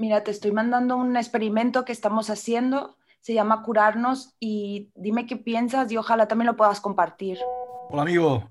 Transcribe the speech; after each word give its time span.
mira, 0.00 0.24
te 0.24 0.30
estoy 0.30 0.50
mandando 0.50 0.96
un 0.96 1.16
experimento 1.16 1.84
que 1.84 1.92
estamos 1.92 2.30
haciendo 2.30 2.96
se 3.20 3.34
llama 3.34 3.62
Curarnos 3.62 4.34
y 4.40 4.90
dime 4.94 5.26
qué 5.26 5.36
piensas 5.36 5.92
y 5.92 5.96
ojalá 5.96 6.26
también 6.26 6.46
lo 6.46 6.56
puedas 6.56 6.80
compartir. 6.80 7.38
Hola 7.90 8.02
amigo, 8.02 8.50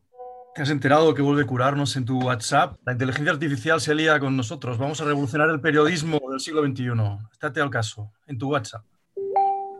¿te 0.54 0.62
has 0.62 0.70
enterado 0.70 1.13
que 1.13 1.21
vuelve 1.21 1.45
Curarnos 1.45 1.95
en 1.95 2.05
tu 2.05 2.20
WhatsApp? 2.21 2.77
La 2.85 2.93
inteligencia 2.93 3.34
artificial 3.34 3.81
se 3.81 3.91
alía 3.91 4.20
con 4.20 4.38
nosotros, 4.38 4.77
vamos 4.77 5.02
a 5.02 5.05
revolucionar 5.05 5.49
el 5.49 5.59
periodismo 5.59 6.20
del 6.30 6.40
siglo 6.40 6.63
XXI. 6.63 6.91
Estate 7.31 7.62
al 7.62 7.71
caso, 7.71 8.12
en 8.27 8.38
tu 8.38 8.52
WhatsApp. 8.52 8.84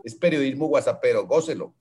Es 0.02 0.16
periodismo 0.16 0.66
WhatsAppero, 0.66 1.26
gócelo. 1.26 1.74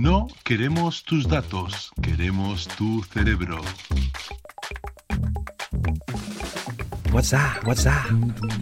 No 0.00 0.28
queremos 0.44 1.02
tus 1.02 1.26
datos, 1.26 1.90
queremos 2.00 2.68
tu 2.68 3.02
cerebro. 3.12 3.58
WhatsApp, 7.12 7.66
WhatsApp. 7.66 8.06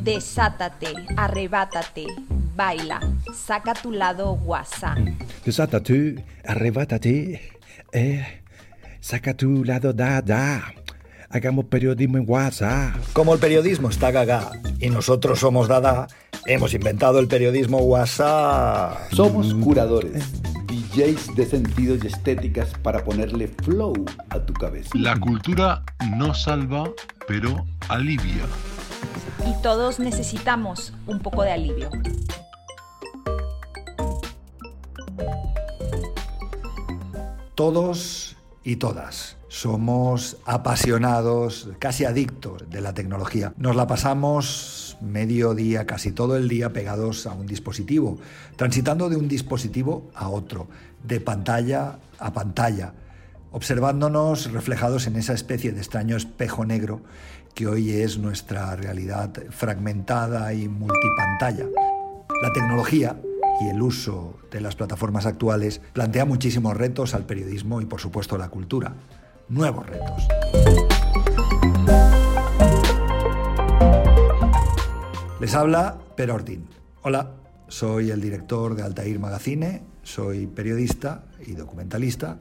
Desátate, 0.03 0.95
arrebátate, 1.15 2.07
baila, 2.57 3.01
saca 3.35 3.75
tu 3.75 3.93
lado 3.93 4.33
WhatsApp. 4.33 4.97
Desátate, 5.45 6.25
arrebátate, 6.43 7.53
eh, 7.93 8.43
saca 9.01 9.37
tu 9.37 9.63
lado 9.63 9.93
da. 9.93 10.73
Hagamos 11.29 11.67
periodismo 11.67 12.17
en 12.17 12.25
WhatsApp. 12.27 12.97
Como 13.13 13.35
el 13.35 13.41
periodismo 13.41 13.91
está 13.91 14.11
gaga 14.11 14.53
y 14.81 14.89
nosotros 14.89 15.39
somos 15.41 15.69
dada, 15.69 16.07
hemos 16.47 16.73
inventado 16.73 17.19
el 17.19 17.29
periodismo 17.29 17.77
WhatsApp. 17.81 19.13
Somos 19.13 19.53
curadores, 19.53 20.25
DJs 20.97 21.35
de 21.35 21.45
sentidos 21.45 22.05
y 22.05 22.07
estéticas 22.07 22.73
para 22.83 23.05
ponerle 23.05 23.49
flow 23.49 23.93
a 24.31 24.39
tu 24.39 24.55
cabeza. 24.55 24.89
La 24.95 25.19
cultura 25.21 25.83
no 26.17 26.33
salva, 26.33 26.91
pero 27.29 27.67
alivia. 27.91 28.47
Y 29.47 29.63
todos 29.63 29.99
necesitamos 29.99 30.95
un 31.07 31.21
poco 31.21 31.43
de 31.43 31.53
alivio. 31.53 31.91
Todos 37.55 38.37
y 38.65 38.77
todas 38.77 39.37
somos 39.49 40.39
apasionados, 40.47 41.69
casi 41.79 42.07
adictos 42.07 42.69
de 42.71 42.81
la 42.81 42.95
tecnología. 42.95 43.53
Nos 43.59 43.77
la 43.77 43.87
pasamos 43.87 44.76
medio 45.01 45.55
día, 45.55 45.87
casi 45.87 46.13
todo 46.13 46.37
el 46.37 46.49
día 46.49 46.73
pegados 46.73 47.27
a 47.27 47.33
un 47.33 47.47
dispositivo, 47.47 48.19
transitando 48.57 49.09
de 49.09 49.17
un 49.17 49.29
dispositivo 49.29 50.11
a 50.15 50.29
otro, 50.29 50.69
de 51.03 51.21
pantalla 51.21 51.99
a 52.19 52.33
pantalla, 52.33 52.95
observándonos 53.53 54.53
reflejados 54.53 55.07
en 55.07 55.17
esa 55.17 55.35
especie 55.35 55.73
de 55.73 55.79
extraño 55.79 56.17
espejo 56.17 56.65
negro 56.65 57.03
que 57.55 57.67
hoy 57.67 57.91
es 57.91 58.19
nuestra 58.19 58.77
realidad 58.77 59.33
fragmentada 59.51 60.53
y 60.53 60.69
multipantalla. 60.69 61.65
La 62.43 62.53
tecnología 62.53 63.19
y 63.63 63.69
el 63.69 63.81
uso 63.81 64.35
de 64.51 64.61
las 64.61 64.77
plataformas 64.77 65.25
actuales 65.25 65.81
plantea 65.95 66.27
muchísimos 66.27 66.77
retos 66.77 67.15
al 67.15 67.25
periodismo 67.25 67.81
y 67.81 67.87
por 67.87 68.01
supuesto 68.01 68.35
a 68.35 68.39
la 68.39 68.51
cultura. 68.51 68.95
Nuevos 69.49 69.87
retos. 69.87 70.29
Les 75.39 75.55
habla 75.55 75.99
Per 76.17 76.31
Ordin. 76.31 76.65
Hola, 77.03 77.35
soy 77.69 78.11
el 78.11 78.23
director 78.23 78.75
de 78.75 78.83
Altair 78.83 79.19
Magazine, 79.19 79.83
soy 80.03 80.47
periodista 80.47 81.27
y 81.47 81.53
documentalista 81.53 82.39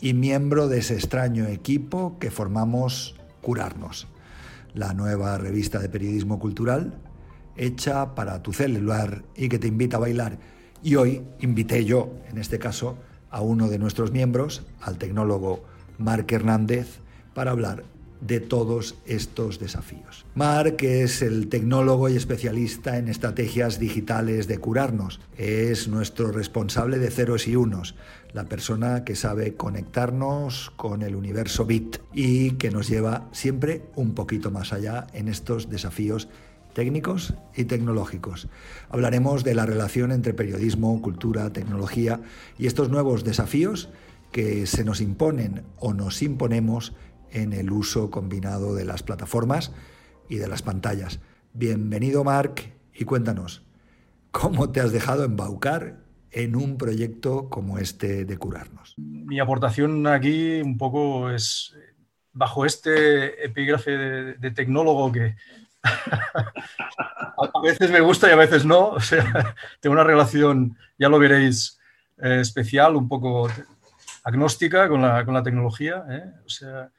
y 0.00 0.14
miembro 0.14 0.66
de 0.66 0.78
ese 0.78 0.94
extraño 0.94 1.46
equipo 1.48 2.18
que 2.18 2.30
formamos 2.30 3.14
Curarnos, 3.42 4.08
la 4.72 4.94
nueva 4.94 5.36
revista 5.36 5.80
de 5.80 5.90
periodismo 5.90 6.38
cultural 6.38 6.94
hecha 7.56 8.14
para 8.14 8.42
tu 8.42 8.54
celular 8.54 9.22
y 9.36 9.50
que 9.50 9.58
te 9.58 9.68
invita 9.68 9.98
a 9.98 10.00
bailar. 10.00 10.38
Y 10.82 10.94
hoy 10.94 11.22
invité 11.40 11.84
yo, 11.84 12.14
en 12.30 12.38
este 12.38 12.58
caso, 12.58 12.96
a 13.30 13.42
uno 13.42 13.68
de 13.68 13.78
nuestros 13.78 14.12
miembros, 14.12 14.66
al 14.80 14.96
tecnólogo 14.96 15.64
Marc 15.98 16.32
Hernández, 16.32 17.00
para 17.34 17.50
hablar 17.50 17.84
de 18.20 18.40
todos 18.40 18.96
estos 19.06 19.58
desafíos. 19.58 20.26
Marc 20.34 20.82
es 20.82 21.22
el 21.22 21.48
tecnólogo 21.48 22.08
y 22.08 22.16
especialista 22.16 22.98
en 22.98 23.08
estrategias 23.08 23.78
digitales 23.78 24.46
de 24.46 24.58
curarnos. 24.58 25.20
Es 25.36 25.88
nuestro 25.88 26.30
responsable 26.30 26.98
de 26.98 27.10
ceros 27.10 27.48
y 27.48 27.56
unos, 27.56 27.94
la 28.32 28.44
persona 28.44 29.04
que 29.04 29.16
sabe 29.16 29.54
conectarnos 29.54 30.70
con 30.76 31.02
el 31.02 31.16
universo 31.16 31.64
bit 31.64 31.98
y 32.12 32.52
que 32.52 32.70
nos 32.70 32.88
lleva 32.88 33.28
siempre 33.32 33.82
un 33.96 34.14
poquito 34.14 34.50
más 34.50 34.72
allá 34.72 35.06
en 35.12 35.28
estos 35.28 35.70
desafíos 35.70 36.28
técnicos 36.74 37.34
y 37.56 37.64
tecnológicos. 37.64 38.48
Hablaremos 38.90 39.44
de 39.44 39.54
la 39.54 39.66
relación 39.66 40.12
entre 40.12 40.34
periodismo, 40.34 41.02
cultura, 41.02 41.52
tecnología 41.52 42.20
y 42.58 42.66
estos 42.66 42.90
nuevos 42.90 43.24
desafíos 43.24 43.88
que 44.32 44.66
se 44.66 44.84
nos 44.84 45.00
imponen 45.00 45.64
o 45.78 45.92
nos 45.92 46.22
imponemos 46.22 46.92
en 47.32 47.52
el 47.52 47.70
uso 47.70 48.10
combinado 48.10 48.74
de 48.74 48.84
las 48.84 49.02
plataformas 49.02 49.72
y 50.28 50.36
de 50.36 50.48
las 50.48 50.62
pantallas. 50.62 51.20
Bienvenido 51.52 52.24
Marc 52.24 52.72
y 52.94 53.04
cuéntanos, 53.04 53.62
¿cómo 54.30 54.70
te 54.70 54.80
has 54.80 54.92
dejado 54.92 55.24
embaucar 55.24 55.98
en 56.30 56.56
un 56.56 56.78
proyecto 56.78 57.48
como 57.48 57.78
este 57.78 58.24
de 58.24 58.36
curarnos? 58.36 58.94
Mi 58.96 59.40
aportación 59.40 60.06
aquí 60.06 60.60
un 60.60 60.78
poco 60.78 61.30
es 61.30 61.74
bajo 62.32 62.64
este 62.64 63.44
epígrafe 63.44 63.90
de, 63.90 64.50
tecnólogo 64.52 65.10
que 65.10 65.34
a 65.82 67.60
veces 67.62 67.90
me 67.90 68.00
gusta 68.00 68.28
y 68.28 68.32
a 68.32 68.36
veces 68.36 68.64
no. 68.64 68.90
O 68.90 69.00
sea, 69.00 69.54
tengo 69.80 69.94
una 69.94 70.04
relación, 70.04 70.76
ya 70.98 71.08
lo 71.08 71.18
veréis, 71.18 71.78
eh, 72.18 72.40
especial, 72.40 72.96
un 72.96 73.08
poco 73.08 73.48
agnóstica 74.24 74.88
con 74.88 75.02
la, 75.02 75.42
tecnología. 75.42 76.04
¿eh? 76.08 76.24
O 76.44 76.48
sea, 76.48 76.90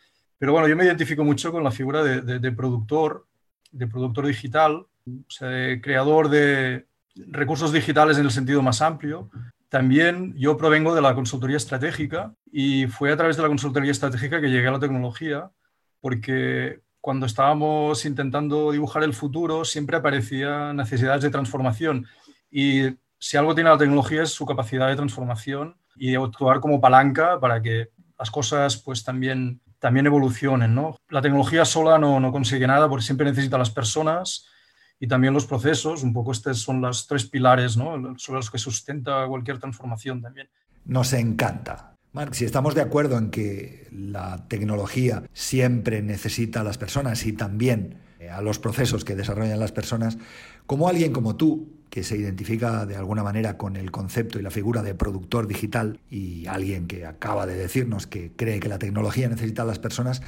pero 0.41 0.53
bueno, 0.53 0.67
yo 0.67 0.75
me 0.75 0.85
identifico 0.85 1.23
mucho 1.23 1.51
con 1.51 1.63
la 1.63 1.69
figura 1.69 2.03
de, 2.03 2.51
productor, 2.51 3.27
de 3.69 3.85
productor 3.85 4.25
digital, 4.25 4.87
o 5.05 5.29
sea, 5.29 5.49
de 5.49 5.79
creador 5.79 6.29
de 6.29 6.87
recursos 7.27 7.71
digitales 7.71 8.17
en 8.17 8.25
el 8.25 8.31
sentido 8.31 8.63
más 8.63 8.81
amplio. 8.81 9.29
También 9.69 10.33
yo 10.35 10.57
provengo 10.57 10.95
de 10.95 11.03
la 11.03 11.13
consultoría 11.13 11.57
estratégica 11.57 12.33
y 12.51 12.87
fue 12.87 13.11
a 13.11 13.17
través 13.17 13.37
de 13.37 13.43
la 13.43 13.49
consultoría 13.49 13.91
estratégica 13.91 14.41
que 14.41 14.49
llegué 14.49 14.67
a 14.67 14.71
la 14.71 14.79
tecnología, 14.79 15.51
porque 15.99 16.79
cuando 17.01 17.27
estábamos 17.27 18.03
intentando 18.05 18.71
dibujar 18.71 19.03
el 19.03 19.13
futuro 19.13 19.63
siempre 19.63 19.97
aparecían 19.97 20.75
necesidades 20.75 21.21
de 21.21 21.29
transformación 21.29 22.07
y 22.49 22.97
si 23.19 23.37
algo 23.37 23.53
tiene 23.53 23.69
la 23.69 23.77
tecnología 23.77 24.23
es 24.23 24.31
su 24.31 24.47
capacidad 24.47 24.87
de 24.87 24.95
transformación 24.95 25.77
y 25.95 26.09
de 26.09 26.17
actuar 26.17 26.61
como 26.61 26.81
palanca 26.81 27.39
para 27.39 27.61
que 27.61 27.89
las 28.17 28.31
cosas 28.31 28.77
pues 28.77 29.03
también 29.03 29.61
también 29.81 30.05
evolucionen. 30.05 30.75
¿no? 30.75 30.95
La 31.09 31.21
tecnología 31.21 31.65
sola 31.65 31.97
no, 31.97 32.19
no 32.19 32.31
consigue 32.31 32.67
nada 32.67 32.87
porque 32.87 33.03
siempre 33.03 33.25
necesita 33.25 33.57
las 33.57 33.71
personas 33.71 34.47
y 34.99 35.07
también 35.07 35.33
los 35.33 35.47
procesos. 35.47 36.03
Un 36.03 36.13
poco 36.13 36.31
estos 36.31 36.59
son 36.59 36.81
los 36.81 37.07
tres 37.07 37.25
pilares 37.25 37.75
¿no? 37.75 38.13
sobre 38.17 38.37
los 38.37 38.51
que 38.51 38.59
sustenta 38.59 39.25
cualquier 39.27 39.57
transformación 39.57 40.21
también. 40.21 40.47
Nos 40.85 41.13
encanta. 41.13 41.95
Marc, 42.13 42.33
si 42.33 42.45
estamos 42.45 42.75
de 42.75 42.81
acuerdo 42.81 43.17
en 43.17 43.31
que 43.31 43.87
la 43.91 44.47
tecnología 44.47 45.23
siempre 45.33 46.03
necesita 46.03 46.61
a 46.61 46.63
las 46.63 46.77
personas 46.77 47.25
y 47.25 47.33
también 47.33 47.97
a 48.31 48.41
los 48.41 48.59
procesos 48.59 49.03
que 49.03 49.15
desarrollan 49.15 49.59
las 49.59 49.71
personas, 49.71 50.19
como 50.67 50.89
alguien 50.89 51.11
como 51.11 51.37
tú, 51.37 51.80
que 51.91 52.03
se 52.03 52.17
identifica 52.17 52.85
de 52.85 52.95
alguna 52.95 53.21
manera 53.21 53.57
con 53.57 53.75
el 53.75 53.91
concepto 53.91 54.39
y 54.39 54.41
la 54.41 54.49
figura 54.49 54.81
de 54.81 54.95
productor 54.95 55.45
digital 55.45 55.99
y 56.09 56.47
alguien 56.47 56.87
que 56.87 57.05
acaba 57.05 57.45
de 57.45 57.55
decirnos 57.55 58.07
que 58.07 58.31
cree 58.33 58.61
que 58.61 58.69
la 58.69 58.79
tecnología 58.79 59.27
necesita 59.27 59.63
a 59.63 59.65
las 59.65 59.77
personas, 59.77 60.21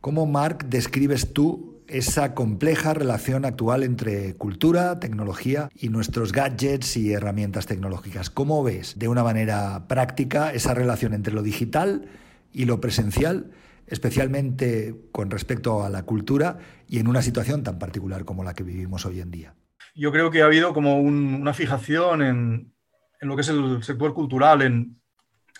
¿cómo, 0.00 0.26
Marc, 0.26 0.64
describes 0.66 1.32
tú 1.32 1.78
esa 1.86 2.34
compleja 2.34 2.94
relación 2.94 3.44
actual 3.44 3.84
entre 3.84 4.34
cultura, 4.34 4.98
tecnología 4.98 5.70
y 5.78 5.88
nuestros 5.88 6.32
gadgets 6.32 6.96
y 6.96 7.12
herramientas 7.12 7.66
tecnológicas? 7.66 8.28
¿Cómo 8.28 8.64
ves 8.64 8.98
de 8.98 9.06
una 9.06 9.22
manera 9.22 9.86
práctica 9.86 10.52
esa 10.52 10.74
relación 10.74 11.14
entre 11.14 11.32
lo 11.32 11.44
digital 11.44 12.08
y 12.52 12.64
lo 12.64 12.80
presencial 12.80 13.52
especialmente 13.86 14.96
con 15.12 15.30
respecto 15.30 15.84
a 15.84 15.90
la 15.90 16.02
cultura 16.02 16.58
y 16.88 16.98
en 16.98 17.06
una 17.06 17.22
situación 17.22 17.62
tan 17.62 17.78
particular 17.78 18.24
como 18.24 18.42
la 18.42 18.54
que 18.54 18.64
vivimos 18.64 19.06
hoy 19.06 19.20
en 19.20 19.30
día? 19.30 19.54
Yo 19.94 20.10
creo 20.12 20.30
que 20.30 20.42
ha 20.42 20.46
habido 20.46 20.72
como 20.72 20.98
un- 21.00 21.34
una 21.40 21.54
fijación 21.54 22.22
en, 22.22 22.72
en 23.20 23.28
lo 23.28 23.34
que 23.36 23.42
es 23.42 23.48
el 23.48 23.82
sector 23.82 24.12
cultural, 24.12 24.62
en, 24.62 25.00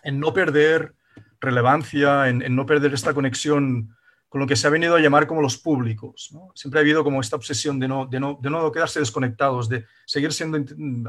en 0.03 0.21
no 0.21 0.33
perder 0.33 0.95
relevancia, 1.41 2.29
en, 2.29 2.43
no 2.57 2.67
perder 2.67 2.95
esta 2.95 3.15
conexión 3.15 3.95
con 4.29 4.41
lo 4.41 4.47
que 4.49 4.57
se 4.57 4.67
ha 4.67 4.71
venido 4.71 4.97
a 4.97 5.01
llamar 5.01 5.27
como 5.29 5.41
los 5.43 5.57
públicos. 5.59 6.35
Siempre 6.55 6.81
ha 6.81 6.83
habido 6.83 7.05
como 7.05 7.21
esta 7.21 7.37
obsesión 7.37 7.79
de 7.79 7.87
no, 7.87 8.07
de, 8.07 8.19
no, 8.19 8.39
de 8.43 8.51
no 8.51 8.73
quedarse 8.73 8.99
desconectados, 8.99 9.69
de 9.69 9.85
seguir 10.07 10.33
siendo 10.33 10.59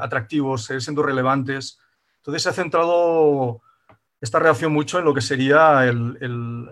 atractivos, 0.00 0.64
seguir 0.64 0.82
siendo 0.82 1.02
relevantes. 1.02 1.80
Entonces 2.18 2.42
se 2.44 2.48
ha 2.50 2.52
centrado 2.52 3.62
esta 4.20 4.38
reacción 4.38 4.72
mucho 4.72 4.98
en 5.00 5.04
lo 5.04 5.12
que 5.14 5.20
sería 5.20 5.84
el- 5.86 6.16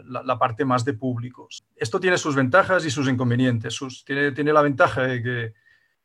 la, 0.09 0.39
parte 0.39 0.65
más 0.65 0.85
de 0.85 0.93
públicos. 0.95 1.65
Esto 1.75 1.99
tiene 1.99 2.19
sus 2.19 2.37
ventajas 2.37 2.85
y 2.87 2.91
sus 2.91 3.09
inconvenientes. 3.09 3.77
Tiene, 4.07 4.31
tiene 4.33 4.53
la 4.53 4.63
ventaja 4.63 5.03
de 5.03 5.23
que 5.23 5.55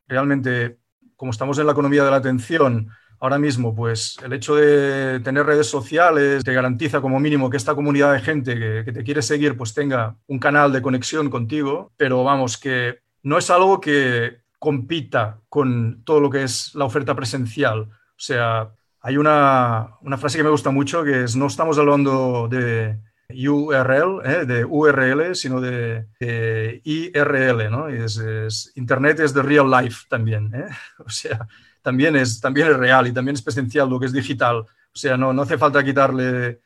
realmente, 0.10 0.80
como 1.16 1.32
estamos 1.32 1.58
en 1.60 1.66
la 1.66 1.72
economía 1.72 2.04
de 2.04 2.12
la 2.12 2.18
atención, 2.18 2.90
ahora 3.20 3.38
mismo, 3.38 3.76
pues 3.76 4.18
el 4.24 4.34
hecho 4.34 4.56
de 4.56 5.20
tener 5.20 5.46
redes 5.46 5.68
sociales 5.68 6.44
te 6.44 6.54
garantiza 6.54 7.02
como 7.02 7.20
mínimo 7.20 7.50
que 7.50 7.58
esta 7.58 7.76
comunidad 7.76 8.14
de 8.14 8.22
gente 8.22 8.84
que, 8.84 8.92
te 8.92 9.04
quiere 9.04 9.22
seguir, 9.22 9.56
pues 9.58 9.74
tenga 9.74 10.18
un 10.28 10.40
canal 10.40 10.72
de 10.72 10.82
conexión 10.82 11.30
contigo, 11.30 11.92
pero 11.98 12.24
vamos, 12.24 12.58
que 12.58 13.00
no 13.24 13.38
es 13.38 13.50
algo 13.50 13.80
que 13.80 14.40
compita 14.58 15.40
con 15.50 16.04
todo 16.04 16.20
lo 16.20 16.30
que 16.30 16.44
es 16.44 16.74
la 16.76 16.86
oferta 16.86 17.16
presencial. 17.16 17.82
O 17.82 18.22
sea, 18.22 18.72
hay 19.02 19.18
una, 19.18 19.96
una 20.02 20.18
frase 20.18 20.38
que 20.38 20.44
me 20.44 20.50
gusta 20.50 20.72
mucho 20.72 21.04
que 21.04 21.24
es, 21.24 21.36
no 21.36 21.48
estamos 21.48 21.78
hablando 21.78 22.48
de 22.50 22.98
URL, 23.30 24.22
¿eh? 24.26 24.46
de 24.46 24.66
URL, 24.66 25.36
sino 25.36 25.62
de, 25.62 26.08
de 26.20 26.82
IRL, 26.84 27.70
¿no? 27.70 27.88
Es, 27.88 28.18
es- 28.18 28.72
Internet 28.76 29.20
es 29.20 29.34
the 29.34 29.42
real 29.42 29.70
life 29.70 30.06
también, 30.10 30.52
¿eh? 30.54 30.66
O 31.06 31.10
sea, 31.10 31.48
también 31.82 32.16
es, 32.16 32.42
también 32.42 32.68
es 32.70 32.78
real 32.78 33.08
y 33.08 33.12
también 33.14 33.36
es 33.36 33.42
presencial 33.42 33.90
lo 33.90 34.00
que 34.00 34.08
es 34.08 34.14
digital. 34.14 34.58
O 34.58 34.66
sea, 34.98 35.16
no, 35.18 35.32
no 35.34 35.44
hace 35.44 35.58
falta 35.58 35.84
quitarle 35.84 36.60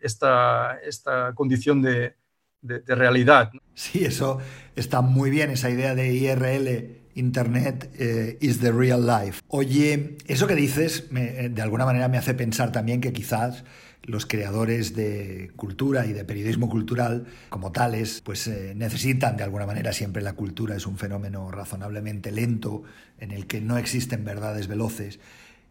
esta, 0.00 0.78
esta 0.84 1.32
condición 1.34 1.82
de, 1.82 2.16
de- 2.60 2.80
de 2.80 2.94
realidad. 2.94 3.50
Sí, 3.74 4.04
eso 4.04 4.38
está 4.76 5.00
muy 5.00 5.30
bien, 5.30 5.50
esa 5.50 5.70
idea 5.70 5.94
de 5.94 6.12
IRL, 6.12 6.98
Internet 7.14 7.90
eh, 7.98 8.38
is 8.40 8.60
the 8.60 8.70
real 8.72 9.06
life. 9.06 9.40
Oye, 9.48 10.16
eso 10.26 10.46
que 10.46 10.54
dices 10.54 11.10
me- 11.10 11.44
eh, 11.44 11.48
de 11.48 11.62
alguna 11.62 11.84
manera 11.84 12.08
me 12.08 12.18
hace 12.18 12.34
pensar 12.34 12.70
también 12.72 13.00
que 13.00 13.12
quizás 13.12 13.64
los 14.02 14.26
creadores 14.26 14.94
de 14.94 15.50
cultura 15.56 16.06
y 16.06 16.12
de 16.12 16.24
periodismo 16.24 16.68
cultural 16.68 17.26
como 17.50 17.72
tales, 17.72 18.22
pues 18.24 18.46
eh, 18.46 18.72
necesitan 18.74 19.36
de 19.36 19.44
alguna 19.44 19.66
manera 19.66 19.92
siempre 19.92 20.22
la 20.22 20.32
cultura, 20.32 20.76
es 20.76 20.86
un 20.86 20.96
fenómeno 20.96 21.50
razonablemente 21.50 22.32
lento 22.32 22.84
en 23.18 23.32
el 23.32 23.46
que 23.46 23.60
no 23.60 23.76
existen 23.76 24.24
verdades 24.24 24.66
veloces 24.66 25.20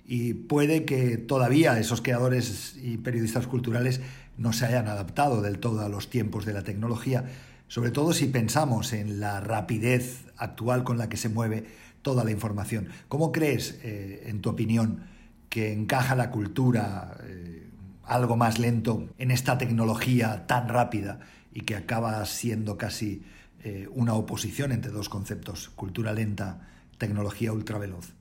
y 0.07 0.33
puede 0.33 0.85
que 0.85 1.17
todavía 1.17 1.77
esos 1.77 2.01
creadores 2.01 2.77
y 2.81 2.97
periodistas 2.97 3.45
culturales 3.45 3.99
no 4.37 4.53
se 4.53 4.65
hayan 4.65 4.87
adaptado 4.87 5.41
del 5.41 5.59
todo 5.59 5.81
a 5.81 5.89
los 5.89 6.09
tiempos 6.09 6.45
de 6.45 6.53
la 6.53 6.63
tecnología, 6.63 7.25
sobre 7.67 7.91
todo 7.91 8.13
si 8.13 8.27
pensamos 8.27 8.93
en 8.93 9.19
la 9.19 9.41
rapidez 9.41 10.25
actual 10.37 10.85
con 10.85 10.97
la 10.97 11.09
que 11.09 11.17
se 11.17 11.27
mueve 11.27 11.65
toda 12.01 12.23
la 12.23 12.31
información. 12.31 12.87
¿Cómo 13.09 13.33
crees, 13.33 13.79
eh, 13.83 14.23
en 14.27 14.39
tu 14.39 14.49
opinión, 14.49 15.03
que 15.49 15.73
encaja 15.73 16.15
la 16.15 16.31
cultura 16.31 17.17
eh, 17.25 17.66
algo 18.07 18.35
más 18.35 18.59
lento 18.59 19.09
en 19.17 19.31
esta 19.31 19.57
tecnología 19.57 20.47
tan 20.47 20.69
rápida 20.69 21.19
y 21.51 21.61
que 21.61 21.75
acaba 21.75 22.23
siendo 22.25 22.77
casi 22.77 23.25
eh, 23.63 23.87
una 23.91 24.13
oposición 24.13 24.71
entre 24.71 24.91
dos 24.91 25.09
conceptos, 25.09 25.69
cultura 25.69 26.13
lenta, 26.13 26.67
tecnología 26.97 27.51
ultraveloz? 27.51 28.13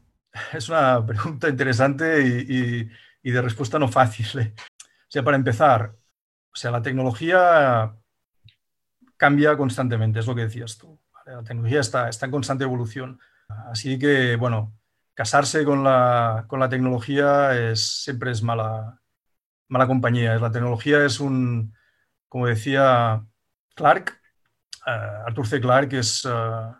Es 0.53 0.69
una 0.69 1.05
pregunta 1.07 1.49
interesante 1.49 2.23
y, 2.23 3.31
de 3.31 3.43
respuesta 3.43 3.79
no 3.79 3.89
fácil. 3.89 4.27
¿eh? 4.41 4.55
O 4.57 5.11
sea, 5.11 5.25
para 5.25 5.37
empezar, 5.37 5.95
o 6.53 6.57
sea, 6.57 6.71
la 6.71 6.83
tecnología 6.83 7.97
cambia 9.17 9.57
constantemente, 9.57 10.21
es 10.21 10.27
lo 10.27 10.35
que 10.35 10.43
decías 10.43 10.79
tú. 10.79 11.01
La 11.25 11.43
tecnología 11.43 11.81
está, 11.81 12.09
está 12.09 12.27
en 12.27 12.33
constante 12.33 12.65
evolución. 12.65 13.19
Así 13.49 13.99
que, 13.99 14.37
bueno, 14.37 14.77
casarse 15.15 15.65
con 15.65 15.83
la, 15.83 16.45
con 16.47 16.61
la 16.61 16.69
tecnología 16.69 17.59
es, 17.59 18.03
siempre 18.05 18.31
es 18.31 18.43
mala, 18.43 19.01
mala 19.69 19.87
compañía. 19.87 20.37
La 20.37 20.51
tecnología 20.51 21.05
es 21.05 21.21
un, 21.21 21.75
como 22.29 22.47
decía 22.47 23.25
Clark, 23.75 24.21
eh, 24.87 24.91
Arthur 25.27 25.47
C. 25.47 25.61
Clarke 25.61 25.99
es, 25.99 26.27
eh, 26.31 26.73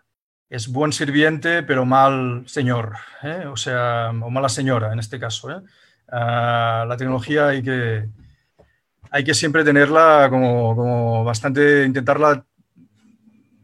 es 0.49 0.67
buen 0.67 0.93
sirviente, 0.93 1.63
pero 1.63 1.85
mal 1.85 2.43
señor, 2.47 2.93
¿eh? 3.23 3.45
o 3.47 3.57
sea, 3.57 4.09
o 4.09 4.29
mala 4.29 4.49
señora 4.49 4.93
en 4.93 4.99
este 4.99 5.19
caso. 5.19 5.63
Ah, 6.09 6.85
la 6.87 6.97
tecnología 6.97 7.47
hay 7.47 7.61
que, 7.61 8.09
hay 9.11 9.23
que 9.23 9.33
siempre 9.33 9.63
tenerla 9.63 10.27
como, 10.29 10.75
como 10.75 11.23
bastante, 11.23 11.85
intentarla 11.85 12.45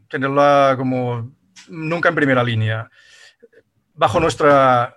tenerla 0.08 0.74
como 0.78 1.32
nunca 1.68 2.10
en 2.10 2.14
primera 2.14 2.44
línea. 2.44 2.88
Bajo 3.94 4.20
nuestra 4.20 4.96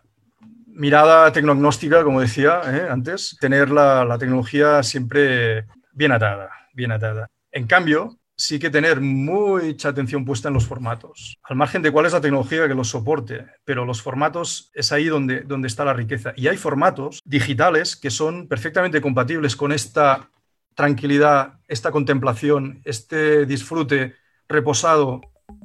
mirada 0.77 1.31
tecnognóstica, 1.31 2.03
como 2.03 2.21
decía 2.21 2.61
¿eh? 2.65 2.87
antes, 2.89 3.35
tener 3.39 3.69
la, 3.69 4.05
la 4.05 4.17
tecnología 4.17 4.83
siempre 4.83 5.65
bien 5.91 6.11
atada, 6.11 6.49
bien 6.73 6.91
atada. 6.91 7.27
En 7.51 7.65
cambio, 7.65 8.17
sí 8.35 8.59
que 8.59 8.69
tener 8.69 9.01
mucha 9.01 9.89
atención 9.89 10.23
puesta 10.23 10.47
en 10.47 10.53
los 10.53 10.67
formatos, 10.67 11.37
al 11.43 11.55
margen 11.57 11.81
de 11.81 11.91
cuál 11.91 12.05
es 12.05 12.13
la 12.13 12.21
tecnología 12.21 12.67
que 12.67 12.75
los 12.75 12.89
soporte, 12.89 13.47
pero 13.65 13.83
los 13.83 14.01
formatos 14.01 14.69
es 14.75 14.91
ahí 14.91 15.05
donde, 15.05 15.41
donde 15.41 15.67
está 15.67 15.83
la 15.83 15.93
riqueza. 15.93 16.33
Y 16.35 16.47
hay 16.47 16.57
formatos 16.57 17.21
digitales 17.25 17.95
que 17.95 18.11
son 18.11 18.47
perfectamente 18.47 19.01
compatibles 19.01 19.55
con 19.55 19.71
esta 19.71 20.29
tranquilidad, 20.75 21.59
esta 21.67 21.91
contemplación, 21.91 22.81
este 22.85 23.47
disfrute 23.47 24.13
reposado 24.47 25.21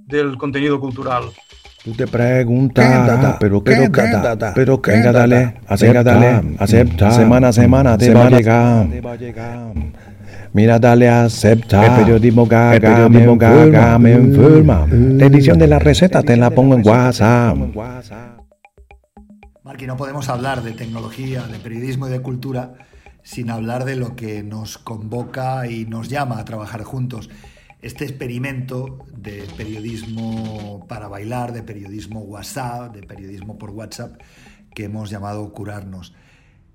del 0.06 0.38
contenido 0.38 0.80
cultural. 0.80 1.24
Tú 1.84 1.92
te 1.94 2.06
preguntas, 2.06 3.36
pero 3.40 3.64
qué 3.64 3.90
pero, 3.92 4.52
pero 4.54 4.82
qué, 4.82 4.92
venga 4.92 5.10
dale, 5.10 5.54
acepta, 5.66 6.04
dale, 6.04 6.56
acepta, 6.58 7.10
semana 7.10 7.48
a 7.48 7.52
semana 7.52 7.98
te 7.98 8.14
va 8.14 8.26
a 8.26 8.30
llegar. 8.30 8.86
Mira, 10.52 10.78
dale, 10.78 11.08
acepta. 11.08 11.84
El 11.86 12.04
periodismo 12.04 12.46
gaga, 12.46 12.74
el 12.76 12.80
periodismo 12.82 13.36
gaga 13.36 13.98
me 13.98 14.12
enferma. 14.12 14.86
La 14.88 15.26
edición 15.26 15.58
de 15.58 15.66
la 15.66 15.80
receta 15.80 16.22
te 16.22 16.36
la 16.36 16.50
pongo 16.50 16.76
en 16.76 16.86
WhatsApp. 16.86 17.56
Marqui, 19.64 19.86
no 19.86 19.96
podemos 19.96 20.28
hablar 20.28 20.62
de 20.62 20.72
tecnología, 20.72 21.42
de 21.42 21.58
periodismo 21.58 22.06
y 22.06 22.10
de 22.10 22.20
cultura 22.20 22.74
sin 23.24 23.50
hablar 23.50 23.84
de 23.84 23.96
lo 23.96 24.14
que 24.14 24.42
nos 24.42 24.78
convoca 24.78 25.66
y 25.66 25.86
nos 25.86 26.08
llama 26.08 26.38
a 26.38 26.44
trabajar 26.44 26.82
juntos. 26.82 27.28
Este 27.82 28.04
experimento 28.04 29.04
de 29.12 29.44
periodismo 29.56 30.86
para 30.88 31.08
bailar, 31.08 31.52
de 31.52 31.64
periodismo 31.64 32.20
WhatsApp, 32.20 32.94
de 32.94 33.02
periodismo 33.02 33.58
por 33.58 33.70
WhatsApp, 33.70 34.20
que 34.72 34.84
hemos 34.84 35.10
llamado 35.10 35.52
Curarnos. 35.52 36.14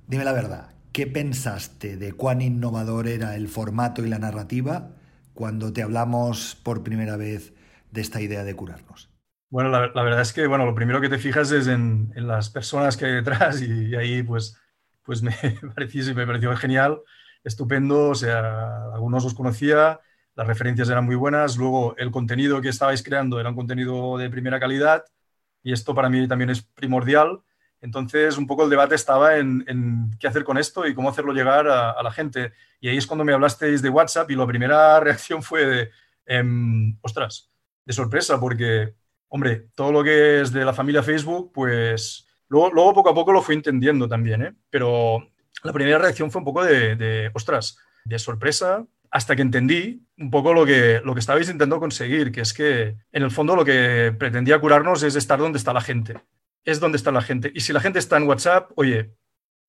Dime 0.06 0.26
la 0.26 0.34
verdad, 0.34 0.74
¿qué 0.92 1.08
pensaste 1.08 1.96
de 1.96 2.12
cuán 2.12 2.42
innovador 2.42 3.08
era 3.08 3.38
el 3.38 3.48
formato 3.48 4.06
y 4.06 4.10
la 4.10 4.20
narrativa 4.20 4.98
cuando 5.34 5.72
te 5.72 5.82
hablamos 5.82 6.58
por 6.62 6.84
primera 6.84 7.16
vez 7.16 7.54
de 7.90 8.02
esta 8.02 8.20
idea 8.20 8.44
de 8.44 8.54
curarnos? 8.54 9.10
Bueno, 9.50 9.70
la, 9.70 10.04
verdad 10.04 10.20
es 10.20 10.34
que 10.34 10.46
bueno, 10.46 10.66
lo 10.66 10.76
primero 10.76 11.00
que 11.00 11.08
te 11.08 11.20
fijas 11.20 11.52
es 11.52 11.68
en, 11.68 12.12
en 12.18 12.28
las 12.28 12.50
personas 12.50 12.98
que 12.98 13.06
hay 13.06 13.14
detrás 13.14 13.62
y, 13.62 13.92
y 13.92 13.96
ahí 13.96 14.24
pues, 14.24 14.58
pues 15.04 15.24
me, 15.24 15.32
pareció, 15.74 16.14
me 16.14 16.28
pareció 16.28 16.54
genial, 16.58 17.00
estupendo, 17.46 18.10
o 18.10 18.16
sea, 18.16 18.92
algunos 18.94 19.24
los 19.24 19.34
conocía, 19.34 20.02
las 20.38 20.46
referencias 20.46 20.88
eran 20.88 21.03
muy 21.03 21.15
buenas, 21.15 21.58
luego 21.58 21.98
el 21.98 22.12
contenido 22.12 22.62
que 22.62 22.70
estabais 22.70 23.01
creando 23.01 23.39
era 23.39 23.50
un 23.50 23.56
contenido 23.56 24.20
de 24.20 24.29
primera 24.29 24.60
calidad 24.60 25.03
y 25.63 25.74
esto 25.74 25.96
para 25.96 26.10
mí 26.10 26.27
también 26.27 26.51
es 26.51 26.62
primordial. 26.62 27.41
Entonces, 27.82 28.38
un 28.38 28.46
poco 28.46 28.63
el 28.63 28.70
debate 28.70 28.94
estaba 28.94 29.38
en, 29.38 30.12
qué 30.20 30.27
hacer 30.27 30.44
con 30.44 30.60
esto 30.60 30.86
y 30.86 30.94
cómo 30.94 31.10
hacerlo 31.10 31.34
llegar 31.34 31.67
a, 31.67 32.01
la 32.03 32.12
gente. 32.12 32.53
Y 32.79 32.88
ahí 32.88 32.98
es 32.98 33.08
cuando 33.08 33.25
me 33.25 33.34
hablasteis 33.34 33.82
de 33.82 33.89
WhatsApp 33.89 34.29
y 34.29 34.36
la 34.36 34.46
primera 34.46 35.00
reacción 35.00 35.41
fue 35.41 35.65
de, 35.65 35.89
eh, 36.27 36.44
ostras, 37.01 37.50
de 37.84 37.94
sorpresa, 37.94 38.39
porque, 38.39 38.94
hombre, 39.29 39.70
todo 39.74 39.91
lo 39.91 40.03
que 40.03 40.41
es 40.41 40.53
de 40.53 40.63
la 40.63 40.74
familia 40.74 41.01
Facebook, 41.01 41.51
pues 41.51 42.27
luego, 42.48 42.94
poco 42.94 43.10
a 43.10 43.15
poco 43.15 43.32
lo 43.32 43.41
fui 43.41 43.56
entendiendo 43.56 44.08
también, 44.08 44.44
¿eh? 44.44 44.53
Pero 44.70 45.32
la 45.63 45.74
primera 45.74 45.98
reacción 45.98 46.29
fue 46.29 46.41
un 46.41 46.46
poco 46.46 46.63
de 46.63 47.32
ostras, 47.34 47.79
de 48.06 48.20
sorpresa, 48.20 48.86
hasta 49.18 49.36
que 49.36 49.42
entendí 49.42 50.06
un 50.20 50.30
poco 50.30 50.54
lo 50.54 50.64
que, 50.64 51.02
lo 51.04 51.16
que 51.16 51.22
estabais 51.22 51.48
intentando 51.48 51.80
conseguir, 51.80 52.32
que 52.32 52.42
es 52.42 52.54
que 52.54 52.98
en 53.12 53.24
el 53.24 53.32
fondo 53.32 53.56
lo 53.56 53.66
que 53.66 54.14
pretendía 54.16 54.60
curarnos 54.60 55.02
es 55.02 55.16
estar 55.16 55.40
donde 55.40 55.58
está 55.58 55.74
la 55.74 55.82
gente. 55.82 56.20
Es 56.64 56.80
donde 56.80 56.98
está 56.98 57.12
la 57.12 57.24
gente. 57.24 57.52
Y 57.56 57.62
si 57.62 57.74
la 57.74 57.80
gente 57.80 57.98
está 57.98 58.18
en 58.18 58.28
WhatsApp, 58.28 58.70
oye, 58.76 59.16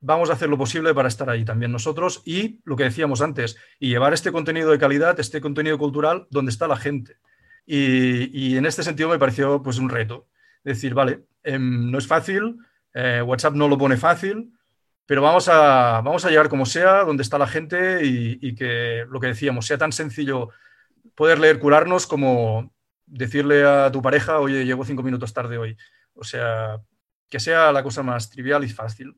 vamos 0.01 0.29
a 0.29 0.35
hacer 0.35 0.51
lo 0.51 0.59
posible 0.59 0.93
para 0.93 1.09
estar 1.09 1.31
ahí 1.31 1.47
también 1.47 1.73
nosotros 1.73 2.21
y 2.27 2.61
lo 2.65 2.77
que 2.77 2.85
decíamos 2.85 3.23
antes, 3.23 3.57
y 3.81 3.89
llevar 3.89 4.13
este 4.13 4.33
contenido 4.33 4.71
de 4.71 4.79
calidad, 4.79 5.19
este 5.19 5.41
contenido 5.41 5.79
cultural, 5.79 6.27
donde 6.29 6.51
está 6.51 6.69
la 6.69 6.77
gente. 6.77 7.17
Y, 7.65 8.55
en 8.55 8.67
este 8.67 8.83
sentido 8.83 9.09
me 9.09 9.19
pareció 9.19 9.63
pues 9.63 9.79
un 9.79 9.89
reto. 9.89 10.29
Decir, 10.63 10.93
vale, 10.93 11.25
em, 11.43 11.91
no 11.91 11.97
es 11.97 12.07
fácil, 12.07 12.59
eh, 12.93 13.23
WhatsApp 13.25 13.55
no 13.55 13.67
lo 13.67 13.79
pone 13.79 13.97
fácil, 13.97 14.53
pero 15.09 15.23
vamos 15.23 15.49
a, 15.49 16.03
vamos 16.03 16.27
a 16.27 16.29
llegar 16.29 16.51
como 16.51 16.67
sea, 16.67 17.03
donde 17.03 17.23
está 17.23 17.39
la 17.39 17.47
gente 17.47 18.05
y, 18.05 18.55
que 18.55 19.07
lo 19.09 19.19
que 19.21 19.29
decíamos, 19.29 19.65
sea 19.65 19.79
tan 19.79 19.91
sencillo 19.91 20.51
poder 21.15 21.39
leer 21.39 21.59
curarnos 21.61 22.07
como 22.07 22.75
decirle 23.07 23.65
a 23.65 23.91
tu 23.91 24.03
pareja, 24.03 24.39
oye, 24.39 24.67
llego 24.67 24.85
cinco 24.85 25.03
minutos 25.03 25.33
tarde 25.33 25.57
hoy. 25.57 25.79
O 26.13 26.25
sea, 26.25 26.83
que 27.31 27.41
sea 27.41 27.73
la 27.73 27.83
cosa 27.83 28.03
más 28.03 28.29
trivial 28.29 28.65
y 28.65 28.69
fácil. 28.69 29.17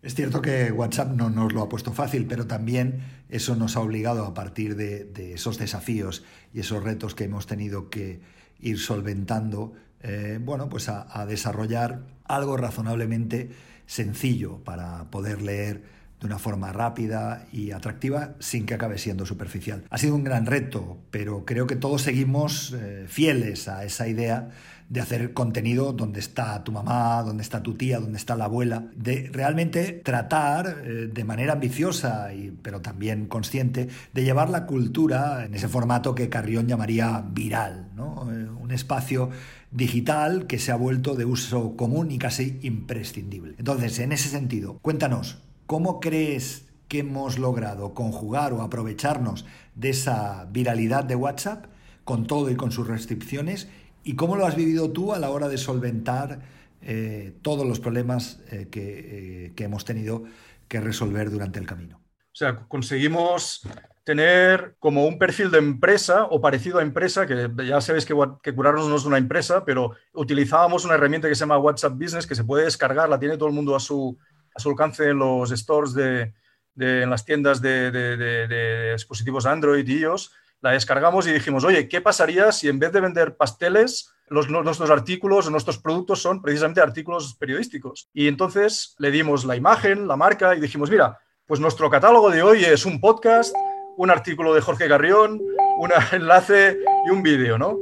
Es 0.00 0.14
cierto 0.14 0.40
que 0.40 0.72
WhatsApp 0.72 1.10
no 1.10 1.28
nos 1.28 1.52
lo 1.52 1.60
ha 1.60 1.68
puesto 1.68 1.92
fácil, 1.92 2.26
pero 2.26 2.46
también 2.46 3.02
eso 3.28 3.56
nos 3.56 3.76
ha 3.76 3.80
obligado 3.80 4.24
a 4.24 4.32
partir 4.32 4.74
de, 4.74 5.34
esos 5.34 5.58
desafíos 5.58 6.24
y 6.54 6.60
esos 6.60 6.82
retos 6.82 7.14
que 7.14 7.24
hemos 7.24 7.46
tenido 7.46 7.90
que 7.90 8.22
ir 8.58 8.78
solventando, 8.78 9.74
eh, 10.00 10.38
bueno, 10.40 10.70
pues 10.70 10.88
a, 10.88 11.26
desarrollar 11.26 12.06
algo 12.24 12.56
razonablemente 12.56 13.50
sencillo 13.86 14.58
para 14.64 15.10
poder 15.10 15.42
leer 15.42 15.96
de 16.20 16.26
una 16.26 16.38
forma 16.38 16.72
rápida 16.72 17.46
y 17.52 17.72
atractiva 17.72 18.34
sin 18.38 18.66
que 18.66 18.74
acabe 18.74 18.98
siendo 18.98 19.26
superficial. 19.26 19.84
Ha 19.90 19.98
sido 19.98 20.14
un 20.14 20.24
gran 20.24 20.46
reto, 20.46 20.98
pero 21.10 21.44
creo 21.44 21.66
que 21.66 21.76
todos 21.76 22.02
seguimos 22.02 22.74
eh, 22.76 23.04
fieles 23.06 23.68
a 23.68 23.84
esa 23.84 24.08
idea 24.08 24.50
de 24.88 25.00
hacer 25.00 25.32
contenido 25.32 25.92
donde 25.92 26.20
está 26.20 26.62
tu 26.62 26.70
mamá, 26.70 27.22
donde 27.22 27.42
está 27.42 27.62
tu 27.62 27.74
tía, 27.74 27.98
donde 27.98 28.18
está 28.18 28.36
la 28.36 28.44
abuela, 28.44 28.84
de 28.94 29.28
realmente 29.32 30.00
tratar 30.04 30.82
eh, 30.84 31.08
de 31.12 31.24
manera 31.24 31.54
ambiciosa, 31.54 32.32
y, 32.32 32.56
pero 32.62 32.80
también 32.80 33.26
consciente, 33.26 33.88
de 34.14 34.24
llevar 34.24 34.48
la 34.48 34.64
cultura 34.64 35.44
en 35.44 35.54
ese 35.54 35.68
formato 35.68 36.14
que 36.14 36.28
Carrión 36.28 36.68
llamaría 36.68 37.24
viral, 37.28 37.88
¿no? 37.96 38.30
Eh, 38.32 38.48
un 38.48 38.70
espacio 38.70 39.30
digital 39.76 40.46
que 40.46 40.58
se 40.58 40.72
ha 40.72 40.76
vuelto 40.76 41.14
de 41.14 41.24
uso 41.24 41.76
común 41.76 42.10
y 42.10 42.18
casi 42.18 42.58
imprescindible. 42.62 43.54
Entonces, 43.58 43.98
en 43.98 44.12
ese 44.12 44.28
sentido, 44.28 44.78
cuéntanos, 44.82 45.38
¿cómo 45.66 46.00
crees 46.00 46.66
que 46.88 47.00
hemos 47.00 47.38
logrado 47.38 47.94
conjugar 47.94 48.52
o 48.52 48.62
aprovecharnos 48.62 49.44
de 49.74 49.90
esa 49.90 50.46
viralidad 50.46 51.04
de 51.04 51.16
WhatsApp 51.16 51.66
con 52.04 52.26
todo 52.26 52.50
y 52.50 52.56
con 52.56 52.70
sus 52.70 52.86
restricciones 52.86 53.68
¿Y 54.06 54.14
cómo 54.14 54.36
lo 54.36 54.46
has 54.46 54.54
vivido 54.54 54.92
tú 54.92 55.12
a 55.12 55.18
la 55.18 55.30
hora 55.30 55.48
de 55.48 55.58
solventar 55.58 56.40
eh, 56.80 57.36
todos 57.42 57.66
los 57.66 57.80
problemas 57.80 58.40
eh, 58.52 58.68
que, 58.70 59.52
hemos 59.64 59.84
tenido 59.84 60.22
que 60.68 60.80
resolver 60.80 61.28
durante 61.28 61.58
el 61.58 61.66
camino? 61.66 61.96
O 61.98 62.36
sea, 62.36 62.68
conseguimos 62.68 63.62
tener 64.06 64.76
como 64.78 65.04
un 65.04 65.18
perfil 65.18 65.50
de 65.50 65.58
empresa 65.58 66.26
o 66.30 66.40
parecido 66.40 66.78
a 66.78 66.82
empresa, 66.82 67.26
que 67.26 67.50
ya 67.66 67.80
sabéis 67.80 68.06
que, 68.06 68.14
que 68.40 68.54
Curarnos 68.54 68.86
no 68.88 68.94
es 68.94 69.04
una 69.04 69.18
empresa, 69.18 69.64
pero 69.64 69.96
utilizábamos 70.14 70.84
una 70.84 70.94
herramienta 70.94 71.28
que 71.28 71.34
se 71.34 71.40
llama 71.40 71.58
WhatsApp 71.58 71.94
Business, 71.94 72.24
que 72.24 72.36
se 72.36 72.44
puede 72.44 72.66
descargar, 72.66 73.08
la 73.08 73.18
tiene 73.18 73.36
todo 73.36 73.48
el 73.48 73.54
mundo 73.56 73.74
a 73.74 73.80
su, 73.80 74.16
a 74.54 74.60
su 74.60 74.70
alcance 74.70 75.08
en 75.08 75.18
los 75.18 75.50
stores 75.50 75.92
de, 75.92 76.32
en 76.76 77.10
las 77.10 77.24
tiendas 77.24 77.60
de, 77.60 77.90
de, 77.90 78.92
dispositivos 78.92 79.44
Android 79.44 79.84
y 79.88 79.98
iOS, 79.98 80.30
la 80.60 80.70
descargamos 80.70 81.26
y 81.26 81.32
dijimos, 81.32 81.64
oye, 81.64 81.88
¿qué 81.88 82.00
pasaría 82.00 82.52
si 82.52 82.68
en 82.68 82.78
vez 82.78 82.92
de 82.92 83.00
vender 83.00 83.36
pasteles, 83.36 84.12
los, 84.28 84.48
nuestros 84.48 84.88
artículos 84.88 85.48
o 85.48 85.50
nuestros 85.50 85.78
productos 85.78 86.22
son 86.22 86.40
precisamente 86.40 86.80
artículos 86.80 87.34
periodísticos? 87.34 88.08
Y 88.14 88.28
entonces 88.28 88.94
le 88.98 89.10
dimos 89.10 89.44
la 89.44 89.56
imagen, 89.56 90.06
la 90.06 90.16
marca 90.16 90.54
y 90.54 90.60
dijimos, 90.60 90.90
mira, 90.90 91.18
pues 91.44 91.58
nuestro 91.58 91.90
catálogo 91.90 92.30
de 92.30 92.44
hoy 92.44 92.64
es 92.64 92.86
un 92.86 93.00
podcast, 93.00 93.52
un 93.96 94.10
artículo 94.10 94.54
de 94.54 94.60
Jorge 94.60 94.88
Garrión, 94.88 95.40
un 95.78 95.90
enlace 96.12 96.78
y 97.06 97.10
un 97.10 97.22
vídeo, 97.22 97.58
¿no? 97.58 97.78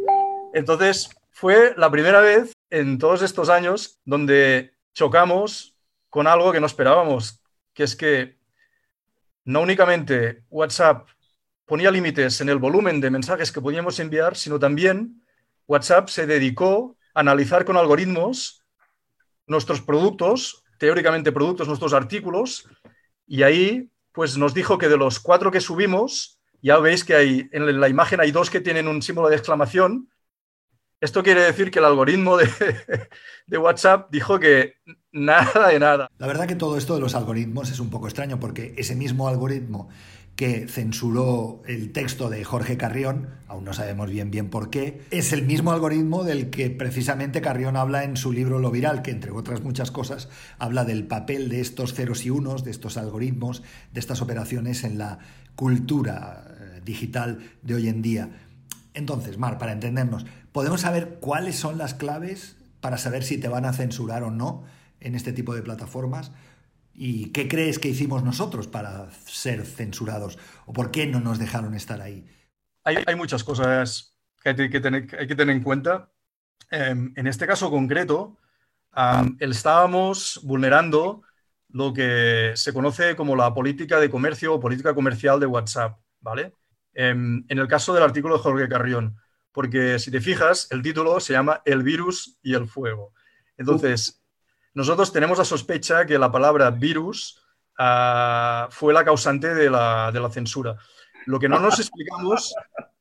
Entonces 0.52 1.10
fue 1.30 1.74
la 1.76 1.90
primera 1.90 2.20
vez 2.20 2.52
en 2.70 2.98
todos 2.98 3.22
estos 3.22 3.48
años 3.48 4.00
donde 4.04 4.74
chocamos 4.94 5.76
con 6.08 6.26
algo 6.26 6.52
que 6.52 6.60
no 6.60 6.66
esperábamos, 6.66 7.42
que 7.72 7.82
es 7.82 7.96
que 7.96 8.38
no 9.44 9.60
únicamente 9.60 10.44
WhatsApp 10.48 11.08
ponía 11.66 11.90
límites 11.90 12.40
en 12.40 12.48
el 12.48 12.58
volumen 12.58 13.00
de 13.00 13.10
mensajes 13.10 13.50
que 13.50 13.60
podíamos 13.60 13.98
enviar, 13.98 14.36
sino 14.36 14.58
también 14.58 15.22
WhatsApp 15.66 16.08
se 16.08 16.26
dedicó 16.26 16.96
a 17.14 17.20
analizar 17.20 17.64
con 17.64 17.76
algoritmos 17.76 18.64
nuestros 19.46 19.80
productos, 19.80 20.62
teóricamente 20.78 21.32
productos, 21.32 21.68
nuestros 21.68 21.92
artículos, 21.92 22.68
y 23.26 23.42
ahí 23.42 23.90
pues 24.14 24.38
nos 24.38 24.54
dijo 24.54 24.78
que 24.78 24.88
de 24.88 24.96
los 24.96 25.18
cuatro 25.18 25.50
que 25.50 25.60
subimos, 25.60 26.38
ya 26.62 26.78
veis 26.78 27.02
que 27.04 27.16
hay, 27.16 27.48
en 27.50 27.80
la 27.80 27.88
imagen 27.88 28.20
hay 28.20 28.30
dos 28.30 28.48
que 28.48 28.60
tienen 28.60 28.86
un 28.86 29.02
símbolo 29.02 29.28
de 29.28 29.34
exclamación. 29.34 30.08
Esto 31.00 31.24
quiere 31.24 31.42
decir 31.42 31.72
que 31.72 31.80
el 31.80 31.84
algoritmo 31.84 32.36
de, 32.36 32.48
de 33.46 33.58
WhatsApp 33.58 34.08
dijo 34.12 34.38
que 34.38 34.76
nada 35.10 35.68
de 35.68 35.80
nada. 35.80 36.08
La 36.16 36.28
verdad 36.28 36.46
que 36.46 36.54
todo 36.54 36.78
esto 36.78 36.94
de 36.94 37.00
los 37.00 37.16
algoritmos 37.16 37.70
es 37.70 37.80
un 37.80 37.90
poco 37.90 38.06
extraño 38.06 38.38
porque 38.38 38.72
ese 38.76 38.94
mismo 38.94 39.26
algoritmo 39.26 39.88
que 40.36 40.66
censuró 40.66 41.62
el 41.66 41.92
texto 41.92 42.28
de 42.28 42.42
Jorge 42.42 42.76
Carrión, 42.76 43.28
aún 43.46 43.64
no 43.64 43.72
sabemos 43.72 44.10
bien 44.10 44.30
bien 44.32 44.50
por 44.50 44.68
qué, 44.68 45.02
es 45.10 45.32
el 45.32 45.44
mismo 45.44 45.70
algoritmo 45.70 46.24
del 46.24 46.50
que 46.50 46.70
precisamente 46.70 47.40
Carrión 47.40 47.76
habla 47.76 48.02
en 48.02 48.16
su 48.16 48.32
libro 48.32 48.58
Lo 48.58 48.72
Viral, 48.72 49.02
que 49.02 49.12
entre 49.12 49.30
otras 49.30 49.62
muchas 49.62 49.92
cosas 49.92 50.28
habla 50.58 50.84
del 50.84 51.06
papel 51.06 51.48
de 51.48 51.60
estos 51.60 51.94
ceros 51.94 52.26
y 52.26 52.30
unos, 52.30 52.64
de 52.64 52.72
estos 52.72 52.96
algoritmos, 52.96 53.62
de 53.92 54.00
estas 54.00 54.22
operaciones 54.22 54.82
en 54.82 54.98
la 54.98 55.20
cultura 55.54 56.44
eh, 56.58 56.80
digital 56.84 57.38
de 57.62 57.74
hoy 57.74 57.88
en 57.88 58.02
día. 58.02 58.30
Entonces, 58.92 59.38
Mar, 59.38 59.58
para 59.58 59.72
entendernos, 59.72 60.26
¿podemos 60.50 60.80
saber 60.80 61.18
cuáles 61.20 61.54
son 61.54 61.78
las 61.78 61.94
claves 61.94 62.56
para 62.80 62.98
saber 62.98 63.22
si 63.22 63.38
te 63.38 63.48
van 63.48 63.66
a 63.66 63.72
censurar 63.72 64.24
o 64.24 64.30
no 64.32 64.64
en 65.00 65.14
este 65.14 65.32
tipo 65.32 65.54
de 65.54 65.62
plataformas? 65.62 66.32
¿Y 66.94 67.32
qué 67.32 67.48
crees 67.48 67.78
que 67.78 67.88
hicimos 67.88 68.22
nosotros 68.22 68.68
para 68.68 69.10
ser 69.26 69.66
censurados? 69.66 70.38
¿O 70.66 70.72
por 70.72 70.90
qué 70.90 71.06
no 71.06 71.20
nos 71.20 71.38
dejaron 71.38 71.74
estar 71.74 72.00
ahí? 72.00 72.24
Hay, 72.84 73.16
muchas 73.16 73.42
cosas 73.42 74.16
que 74.42 74.50
hay 74.50 74.70
que, 74.70 74.80
tener, 74.80 75.50
en 75.50 75.62
cuenta. 75.62 76.12
Em, 76.70 77.12
en 77.16 77.26
este 77.26 77.46
caso 77.46 77.70
concreto, 77.70 78.38
estábamos 79.40 80.40
vulnerando 80.44 81.22
lo 81.68 81.92
que 81.92 82.52
se 82.54 82.72
conoce 82.72 83.16
como 83.16 83.34
la 83.34 83.52
política 83.52 83.98
de 83.98 84.10
comercio 84.10 84.54
o 84.54 84.60
política 84.60 84.94
comercial 84.94 85.40
de 85.40 85.46
WhatsApp, 85.46 85.98
¿vale? 86.20 86.52
Em, 86.92 87.44
en 87.48 87.58
el 87.58 87.66
caso 87.66 87.92
del 87.92 88.04
artículo 88.04 88.36
de 88.36 88.42
Jorge 88.42 88.68
Carrión, 88.68 89.16
porque 89.50 89.98
si 89.98 90.10
te 90.10 90.20
fijas, 90.20 90.68
el 90.70 90.82
título 90.82 91.18
se 91.18 91.32
llama 91.32 91.62
El 91.64 91.82
virus 91.82 92.38
y 92.42 92.54
el 92.54 92.66
fuego. 92.66 93.12
Entonces, 93.56 94.23
nosotros 94.74 95.12
tenemos 95.12 95.38
la 95.38 95.44
sospecha 95.44 96.04
que 96.04 96.18
la 96.18 96.32
palabra 96.32 96.70
virus 96.70 97.40
ah, 97.78 98.68
fue 98.70 98.92
la 98.92 99.04
causante 99.04 99.54
de 99.54 99.70
la, 99.70 100.30
censura. 100.32 100.76
Lo 101.26 101.38
que 101.38 101.48
no 101.48 101.60
nos 101.60 101.78
explicamos 101.78 102.54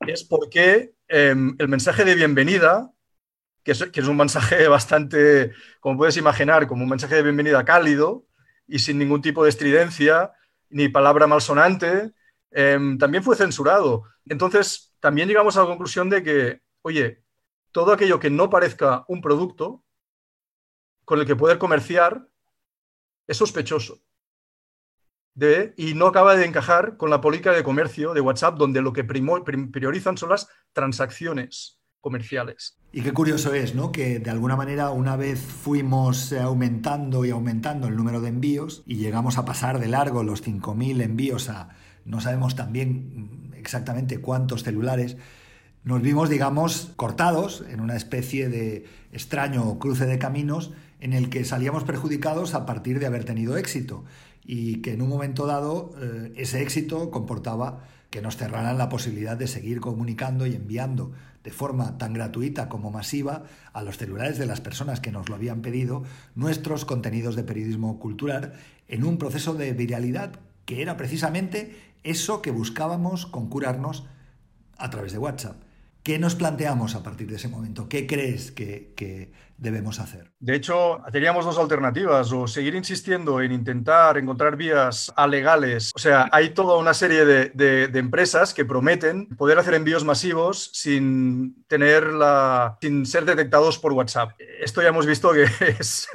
es 0.08 0.24
por 0.24 0.50
qué 0.50 0.94
em, 1.08 1.56
el 1.58 1.68
mensaje 1.68 2.06
de 2.06 2.15
bienvenida, 2.15 2.92
que 3.63 3.72
es, 3.72 4.08
un 4.08 4.18
mensaje 4.18 4.68
bastante, 4.68 5.51
como 5.80 5.98
puedes 5.98 6.15
imaginar, 6.18 6.68
como 6.68 6.84
un 6.84 6.89
mensaje 6.89 7.15
de 7.15 7.24
bienvenida 7.24 7.65
cálido 7.65 8.25
y 8.68 8.80
sin 8.80 9.00
ningún 9.00 9.22
tipo 9.22 9.44
de 9.44 9.50
estridencia 9.50 10.32
ni 10.70 10.89
palabra 10.89 11.25
malsonante, 11.25 12.12
em, 12.51 13.00
también 13.00 13.24
fue 13.24 13.36
censurado. 13.36 14.03
Entonces, 14.27 14.94
también 15.00 15.27
llegamos 15.27 15.58
a 15.58 15.62
la 15.62 15.68
conclusión 15.68 16.10
de 16.10 16.24
que, 16.24 16.62
oye, 16.84 17.24
todo 17.72 17.94
aquello 17.94 18.20
que 18.20 18.30
no 18.30 18.50
parezca 18.50 19.03
un 19.08 19.22
producto 19.22 19.83
con 21.06 21.20
el 21.20 21.26
que 21.26 21.36
poder 21.36 21.58
comerciar 21.58 22.28
es 23.28 23.38
sospechoso. 23.38 24.02
y 25.78 25.94
no 25.96 26.08
acaba 26.08 26.36
de 26.36 26.46
encajar 26.46 26.98
con 26.98 27.10
la 27.10 27.20
política 27.20 27.52
de 27.52 27.64
comercio 27.64 28.14
de 28.14 28.22
WhatsApp, 28.22 28.58
donde 28.58 28.82
lo 28.82 28.94
que 28.94 29.04
priorizan 29.04 30.18
son 30.18 30.30
las 30.30 30.48
transacciones 30.74 31.80
comerciales. 32.02 32.78
Y 32.92 33.02
qué 33.02 33.14
curioso 33.14 33.54
es, 33.54 33.74
¿no? 33.74 33.92
Que 33.92 34.20
de 34.20 34.30
alguna 34.30 34.56
manera 34.56 34.92
una 34.92 35.16
vez 35.16 35.40
fuimos 35.40 36.34
aumentando 36.34 37.26
y 37.26 37.32
aumentando 37.32 37.88
el 37.88 37.96
número 37.96 38.22
de 38.22 38.30
envíos 38.30 38.84
y 38.86 38.98
llegamos 38.98 39.38
a 39.38 39.46
pasar 39.46 39.80
de 39.80 39.88
largo 39.88 40.22
los 40.22 40.44
5.000 40.46 41.02
envíos 41.02 41.50
a 41.50 41.70
no 42.06 42.20
sabemos 42.20 42.56
también 42.56 43.52
exactamente 43.56 44.20
cuántos 44.20 44.64
celulares, 44.64 45.18
nos 45.84 46.02
vimos, 46.02 46.30
digamos, 46.30 46.92
cortados 46.96 47.64
en 47.70 47.82
una 47.82 47.96
especie 47.96 48.50
de 48.50 48.86
extraño 49.12 49.80
cruce 49.80 50.06
de 50.06 50.20
caminos 50.20 50.72
en 51.04 51.12
el 51.12 51.30
que 51.30 51.44
salíamos 51.44 51.84
perjudicados 51.84 52.54
a 52.54 52.66
partir 52.66 52.98
de 52.98 53.06
haber 53.06 53.26
tenido 53.26 53.58
éxito 53.58 54.06
y 54.46 54.82
que 54.82 54.94
en 54.94 55.02
un 55.02 55.10
momento 55.10 55.46
dado 55.46 55.92
eh, 56.00 56.32
ese 56.38 56.62
éxito 56.62 57.12
comportaba 57.12 57.84
que 58.10 58.22
nos 58.22 58.38
cerraran 58.38 58.78
la 58.78 58.88
posibilidad 58.88 59.36
de 59.36 59.48
seguir 59.48 59.82
comunicando 59.82 60.48
y 60.48 60.56
enviando 60.56 61.12
de 61.44 61.52
forma 61.52 61.98
tan 61.98 62.14
gratuita 62.14 62.70
como 62.70 62.90
masiva 62.90 63.44
a 63.74 63.84
los 63.84 63.98
celulares 63.98 64.38
de 64.38 64.46
las 64.46 64.62
personas 64.62 65.02
que 65.02 65.12
nos 65.12 65.28
lo 65.28 65.36
habían 65.36 65.62
pedido 65.62 66.04
nuestros 66.36 66.86
contenidos 66.86 67.36
de 67.36 67.44
periodismo 67.44 68.00
cultural 68.00 68.54
en 68.88 69.04
un 69.04 69.18
proceso 69.18 69.56
de 69.56 69.74
viralidad 69.74 70.40
que 70.64 70.82
era 70.82 70.96
precisamente 70.96 71.76
eso 72.04 72.42
que 72.42 72.52
buscábamos 72.52 73.26
con 73.26 73.50
curarnos 73.50 74.06
a 74.78 74.90
través 74.90 75.12
de 75.12 75.18
WhatsApp. 75.18 75.58
¿Qué 76.04 76.20
nos 76.20 76.36
planteamos 76.36 76.96
a 76.96 77.02
partir 77.02 77.30
de 77.30 77.38
ese 77.38 77.48
momento? 77.48 77.88
¿Qué 77.88 78.06
crees 78.06 78.52
que, 78.52 79.32
debemos 79.58 80.02
hacer? 80.02 80.34
De 80.38 80.54
hecho, 80.56 81.00
teníamos 81.14 81.46
dos 81.46 81.58
alternativas, 81.58 82.30
o 82.34 82.46
seguir 82.46 82.76
insistiendo 82.76 83.40
en 83.40 83.54
intentar 83.54 84.18
encontrar 84.18 84.58
vías 84.58 85.14
alegales. 85.16 85.94
O 85.96 86.00
sea, 86.00 86.28
hay 86.34 86.50
toda 86.50 86.78
una 86.78 86.94
serie 86.94 87.24
de, 87.24 87.90
empresas 87.94 88.54
que 88.54 88.66
prometen 88.66 89.30
poder 89.30 89.58
hacer 89.60 89.76
envíos 89.76 90.04
masivos 90.04 90.72
sin 90.74 91.64
tener 91.68 92.08
la, 92.08 92.78
sin 92.82 93.06
ser 93.06 93.24
detectados 93.24 93.80
por 93.80 93.94
WhatsApp. 93.94 94.32
Esto 94.60 94.82
ya 94.82 94.90
hemos 94.90 95.06
visto 95.06 95.32
que 95.32 95.44
es, 95.80 96.10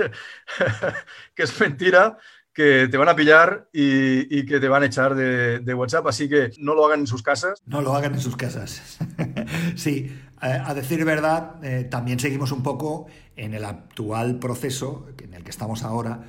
que 1.35 1.43
es 1.45 1.61
mentira 1.61 2.19
que 2.59 2.89
te 2.89 2.97
van 2.97 3.09
a 3.09 3.15
pillar 3.15 3.69
y, 3.73 4.45
que 4.45 4.59
te 4.59 4.67
van 4.67 4.83
a 4.83 4.87
echar 4.87 5.15
de, 5.15 5.75
WhatsApp, 5.75 6.05
así 6.09 6.29
que 6.29 6.51
no 6.59 6.75
lo 6.75 6.85
hagan 6.85 6.99
en 6.99 7.07
sus 7.07 7.23
casas. 7.23 7.63
No 7.67 7.83
lo 7.83 7.95
hagan 7.95 8.15
en 8.15 8.21
sus 8.21 8.37
casas. 8.37 8.99
sí, 9.77 10.13
a 10.41 10.75
decir 10.75 11.05
verdad, 11.05 11.65
eh, 11.65 11.85
también 11.85 12.19
seguimos 12.19 12.51
un 12.51 12.65
poco 12.65 13.07
en 13.37 13.55
el 13.55 13.65
actual 13.65 14.41
proceso 14.41 15.07
en 15.23 15.35
el 15.35 15.45
que 15.45 15.51
estamos 15.51 15.85
ahora. 15.85 16.25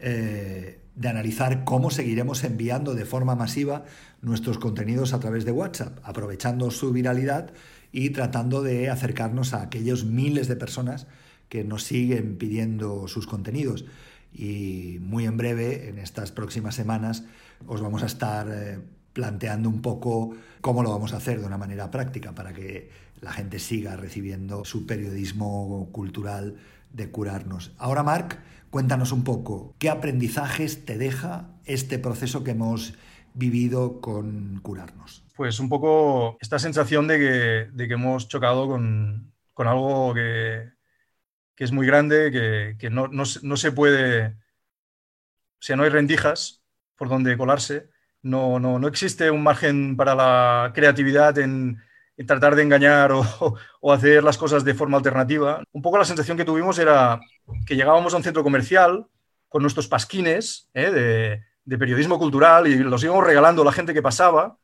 Eh, 0.00 0.80
de 0.96 1.08
analizar 1.08 1.64
cómo 1.64 1.90
seguiremos 1.90 2.44
enviando 2.44 2.94
de 2.94 3.06
forma 3.06 3.34
masiva 3.34 3.84
nuestros 4.20 4.58
contenidos 4.58 5.14
a 5.14 5.20
través 5.20 5.46
de 5.46 5.52
WhatsApp, 5.52 5.98
aprovechando 6.02 6.70
su 6.70 6.92
viralidad 6.92 7.54
y 7.90 8.10
tratando 8.10 8.60
de 8.60 8.90
acercarnos 8.90 9.54
a 9.54 9.62
aquellos 9.62 10.04
miles 10.04 10.46
de 10.46 10.56
personas 10.56 11.06
que 11.48 11.64
nos 11.64 11.84
siguen 11.84 12.36
pidiendo 12.36 13.08
sus 13.08 13.26
contenidos 13.26 13.86
y 14.32 14.98
muy 15.00 15.26
en 15.26 15.36
breve, 15.36 15.88
en 15.88 15.98
estas 15.98 16.32
próximas 16.32 16.74
semanas, 16.74 17.24
os 17.66 17.80
vamos 17.80 18.02
a 18.02 18.06
estar 18.06 18.48
eh, 18.50 18.78
planteando 19.12 19.68
un 19.68 19.82
poco 19.82 20.34
cómo 20.60 20.82
lo 20.82 20.90
vamos 20.90 21.12
a 21.12 21.16
hacer 21.16 21.40
de 21.40 21.46
una 21.46 21.58
manera 21.58 21.90
práctica 21.90 22.34
para 22.34 22.52
que 22.52 22.90
la 23.20 23.32
gente 23.32 23.58
siga 23.58 23.96
recibiendo 23.96 24.64
su 24.64 24.86
periodismo 24.86 25.88
cultural 25.92 26.56
de 26.92 27.10
curarnos. 27.10 27.72
Ahora, 27.78 28.02
Marc, 28.02 28.38
cuéntanos 28.70 29.12
un 29.12 29.24
poco, 29.24 29.74
¿qué 29.78 29.90
aprendizajes 29.90 30.84
te 30.84 30.96
deja 30.96 31.50
este 31.64 31.98
proceso 31.98 32.44
que 32.44 32.52
hemos 32.52 32.94
vivido 33.34 34.00
con 34.00 34.60
curarnos? 34.62 35.24
Pues 35.36 35.60
un 35.60 35.68
poco 35.68 36.36
esta 36.40 36.58
sensación 36.58 37.06
de 37.08 37.18
que, 37.18 37.70
de 37.72 37.88
que 37.88 37.94
hemos 37.94 38.28
chocado 38.28 38.66
con, 38.66 39.32
con 39.54 39.66
algo 39.66 40.14
que, 40.14 40.70
que 41.60 41.64
es 41.64 41.72
muy 41.72 41.86
grande, 41.86 42.30
que, 42.78 42.88
no, 42.88 43.26
se 43.26 43.72
puede, 43.72 44.28
o 44.28 44.32
sea, 45.58 45.76
no 45.76 45.82
hay 45.82 45.90
rendijas 45.90 46.62
por 46.96 47.10
donde 47.10 47.36
colarse, 47.36 47.90
no, 48.22 48.58
no, 48.58 48.78
no 48.78 48.88
existe 48.88 49.30
un 49.30 49.42
margen 49.42 49.94
para 49.94 50.14
la 50.14 50.72
creatividad 50.74 51.36
en, 51.36 51.76
tratar 52.26 52.56
de 52.56 52.62
engañar 52.62 53.12
o, 53.82 53.92
hacer 53.92 54.24
las 54.24 54.38
cosas 54.38 54.64
de 54.64 54.72
forma 54.72 54.96
alternativa. 54.96 55.62
Un 55.72 55.82
poco 55.82 55.98
la 55.98 56.06
sensación 56.06 56.38
que 56.38 56.46
tuvimos 56.46 56.78
era 56.78 57.20
que 57.66 57.76
llegábamos 57.76 58.14
a 58.14 58.16
un 58.16 58.22
centro 58.22 58.42
comercial 58.42 59.06
con 59.50 59.60
nuestros 59.60 59.86
pasquines 59.86 60.70
¿eh? 60.72 60.90
de, 60.90 61.44
de, 61.66 61.78
periodismo 61.78 62.18
cultural 62.18 62.68
y 62.68 62.78
los 62.78 63.04
íbamos 63.04 63.26
regalando 63.26 63.60
a 63.60 63.66
la 63.66 63.72
gente 63.72 63.92
que 63.92 64.00
pasaba 64.00 64.56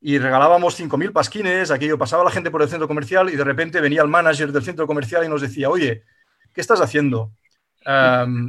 y 0.00 0.18
regalábamos 0.18 0.78
5.000 0.78 1.12
pasquines, 1.12 1.72
aquello 1.72 1.98
pasaba 1.98 2.22
la 2.22 2.30
gente 2.30 2.52
por 2.52 2.62
el 2.62 2.68
centro 2.68 2.86
comercial 2.86 3.28
y 3.28 3.34
de 3.34 3.42
repente 3.42 3.80
venía 3.80 4.02
el 4.02 4.08
manager 4.08 4.52
del 4.52 4.62
centro 4.62 4.86
comercial 4.86 5.24
y 5.24 5.28
nos 5.28 5.40
decía, 5.40 5.68
oye, 5.68 6.04
¿qué 6.58 6.62
estás 6.62 6.80
haciendo? 6.80 7.30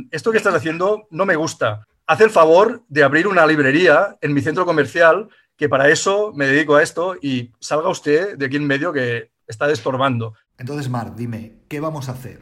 esto 0.10 0.32
que 0.32 0.38
estás 0.38 0.56
haciendo 0.56 1.08
no 1.12 1.28
me 1.28 1.36
gusta. 1.36 1.86
Haz 2.08 2.22
el 2.22 2.32
favor 2.32 2.84
de 2.90 3.04
abrir 3.04 3.28
una 3.28 3.46
librería 3.46 4.18
en 4.20 4.34
mi 4.34 4.42
centro 4.42 4.66
comercial, 4.66 5.30
que 5.56 5.70
para 5.70 5.90
eso 5.90 6.34
me 6.34 6.48
dedico 6.48 6.76
a 6.76 6.82
esto, 6.82 7.16
y 7.22 7.52
salga 7.60 7.88
usted 7.88 8.36
de 8.36 8.48
aquí 8.48 8.56
en 8.56 8.66
medio 8.66 8.92
que 8.92 9.30
está 9.46 9.68
destorbando. 9.68 10.34
Entonces, 10.58 10.90
Marc, 10.90 11.14
dime, 11.16 11.60
¿qué 11.68 11.80
vamos 11.80 12.10
a 12.10 12.14
hacer? 12.14 12.42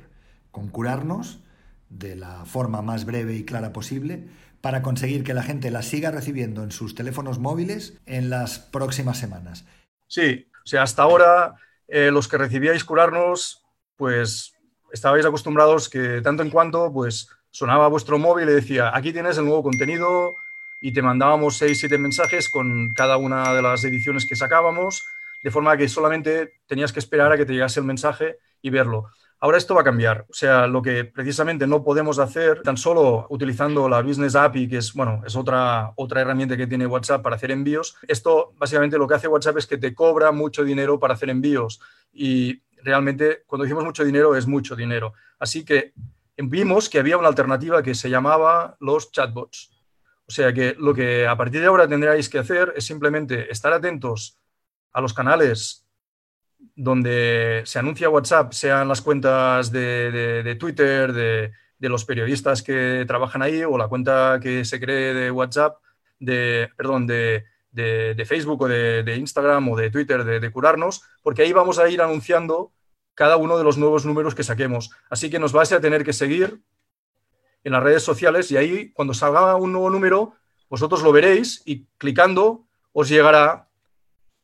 ¿Con 0.52 0.70
curarnos 0.70 1.42
de 1.90 2.16
la 2.16 2.46
forma 2.46 2.82
más 2.82 3.04
breve 3.04 3.36
y 3.36 3.44
clara 3.44 3.74
posible 3.74 4.26
para 4.62 4.82
conseguir 4.82 5.26
que 5.26 5.34
la 5.34 5.44
gente 5.44 5.70
la 5.70 5.82
siga 5.82 6.12
recibiendo 6.12 6.64
en 6.64 6.72
sus 6.72 6.96
teléfonos 6.96 7.40
móviles 7.40 8.00
en 8.06 8.30
las 8.30 8.58
próximas 8.58 9.18
semanas? 9.18 9.66
Sí, 10.08 10.48
o 10.64 10.68
sea, 10.68 10.84
hasta 10.84 11.04
ahora 11.04 11.56
eh, 11.90 12.10
los 12.10 12.30
que 12.30 12.38
recibíais 12.38 12.86
curarnos, 12.86 13.66
pues 13.98 14.57
estabais 14.92 15.26
acostumbrados 15.26 15.90
que 15.90 16.22
tanto 16.22 16.44
en 16.44 16.50
cuanto 16.50 16.92
pues 16.92 17.30
sonaba 17.52 17.88
vuestro 17.88 18.20
móvil 18.20 18.50
y 18.50 18.54
decía, 18.54 18.92
aquí 18.96 19.12
tienes 19.12 19.38
el 19.38 19.46
nuevo 19.46 19.64
contenido 19.64 20.36
y 20.80 20.92
te 20.94 21.02
mandábamos 21.02 21.58
seis, 21.58 21.80
siete 21.80 21.98
mensajes 21.98 22.50
con 22.50 22.94
cada 22.94 23.18
una 23.18 23.54
de 23.54 23.62
las 23.62 23.84
ediciones 23.84 24.26
que 24.26 24.36
sacábamos, 24.36 25.06
de 25.44 25.52
forma 25.52 25.76
que 25.78 25.90
solamente 25.90 26.54
tenías 26.68 26.94
que 26.94 27.00
esperar 27.00 27.32
a 27.32 27.38
que 27.38 27.46
te 27.46 27.54
llegase 27.54 27.80
el 27.80 27.86
mensaje 27.86 28.38
y 28.62 28.70
verlo. 28.70 29.10
Ahora 29.40 29.60
esto 29.60 29.76
va 29.76 29.82
a 29.82 29.84
cambiar, 29.84 30.26
o 30.30 30.34
sea, 30.34 30.66
lo 30.66 30.82
que 30.82 31.06
precisamente 31.06 31.68
no 31.68 31.84
podemos 31.84 32.18
hacer 32.18 32.64
tan 32.64 32.76
solo 32.76 33.28
utilizando 33.30 33.88
la 33.88 34.02
Business 34.02 34.36
API, 34.36 34.68
que 34.68 34.78
es, 34.78 34.94
bueno, 34.94 35.22
es 35.28 35.36
otra, 35.36 35.94
otra 35.96 36.22
herramienta 36.22 36.58
que 36.58 36.66
tiene 36.66 36.88
WhatsApp 36.88 37.22
para 37.22 37.36
hacer 37.36 37.52
envíos. 37.52 37.96
Esto 38.08 38.54
básicamente 38.58 38.98
lo 38.98 39.08
que 39.08 39.14
hace 39.14 39.28
WhatsApp 39.28 39.58
es 39.58 39.68
que 39.68 39.78
te 39.78 39.94
cobra 39.94 40.32
mucho 40.32 40.64
dinero 40.64 41.00
para 41.00 41.14
hacer 41.14 41.30
envíos 41.30 41.80
y 42.12 42.64
realmente 42.84 43.44
cuando 43.46 43.64
decimos 43.64 43.84
mucho 43.84 44.04
dinero 44.04 44.36
es 44.36 44.48
mucho 44.48 44.76
dinero. 44.76 45.14
Así 45.40 45.64
que 45.66 45.94
vimos 46.38 46.90
que 46.90 47.00
había 47.00 47.18
una 47.18 47.28
alternativa 47.28 47.84
que 47.84 47.96
se 47.96 48.10
llamaba 48.10 48.78
los 48.80 49.12
chatbots. 49.12 49.72
O 50.28 50.32
sea 50.32 50.52
que 50.54 50.76
lo 50.78 50.94
que 50.94 51.26
a 51.26 51.38
partir 51.38 51.62
de 51.62 51.68
ahora 51.68 51.88
tendréis 51.88 52.30
que 52.30 52.40
hacer 52.40 52.74
es 52.76 52.86
simplemente 52.86 53.52
estar 53.52 53.72
atentos 53.72 54.38
a 54.92 55.02
los 55.02 55.14
canales 55.14 55.86
donde 56.76 57.62
se 57.66 57.80
anuncia 57.80 58.10
WhatsApp, 58.10 58.52
sean 58.52 58.88
las 58.88 59.02
cuentas 59.02 59.72
de, 59.72 60.56
Twitter, 60.60 61.14
de, 61.14 61.52
los 61.80 62.04
periodistas 62.06 62.62
que 62.62 63.06
trabajan 63.08 63.42
ahí 63.42 63.64
o 63.64 63.78
la 63.78 63.88
cuenta 63.88 64.40
que 64.42 64.66
se 64.66 64.80
cree 64.80 65.14
de 65.14 65.32
WhatsApp, 65.32 65.78
de, 66.20 66.70
perdón, 66.76 67.08
de, 67.08 67.46
de, 67.78 68.26
Facebook 68.26 68.62
o 68.62 68.68
de, 68.68 69.16
Instagram 69.16 69.70
o 69.70 69.76
de 69.78 69.90
Twitter 69.90 70.24
de, 70.24 70.52
curarnos, 70.52 71.04
porque 71.22 71.44
ahí 71.44 71.54
vamos 71.54 71.80
a 71.80 71.88
ir 71.90 72.02
anunciando 72.02 72.72
cada 73.14 73.38
uno 73.38 73.58
de 73.58 73.64
los 73.64 73.78
nuevos 73.78 74.06
números 74.06 74.36
que 74.36 74.44
saquemos. 74.44 74.92
Así 75.10 75.30
que 75.30 75.40
nos 75.40 75.54
vais 75.54 75.72
a 75.72 75.80
tener 75.80 76.04
que 76.04 76.14
seguir 76.14 76.62
en 77.64 77.72
las 77.72 77.84
redes 77.84 78.04
sociales 78.04 78.52
y 78.52 78.58
ahí 78.58 78.92
cuando 78.92 79.14
salga 79.14 79.56
un 79.56 79.72
nuevo 79.72 79.90
número, 79.90 80.34
vosotros 80.70 81.02
lo 81.02 81.12
veréis 81.12 81.62
y 81.66 81.86
clicando 81.98 82.68
os 82.94 83.10
llegará, 83.10 83.70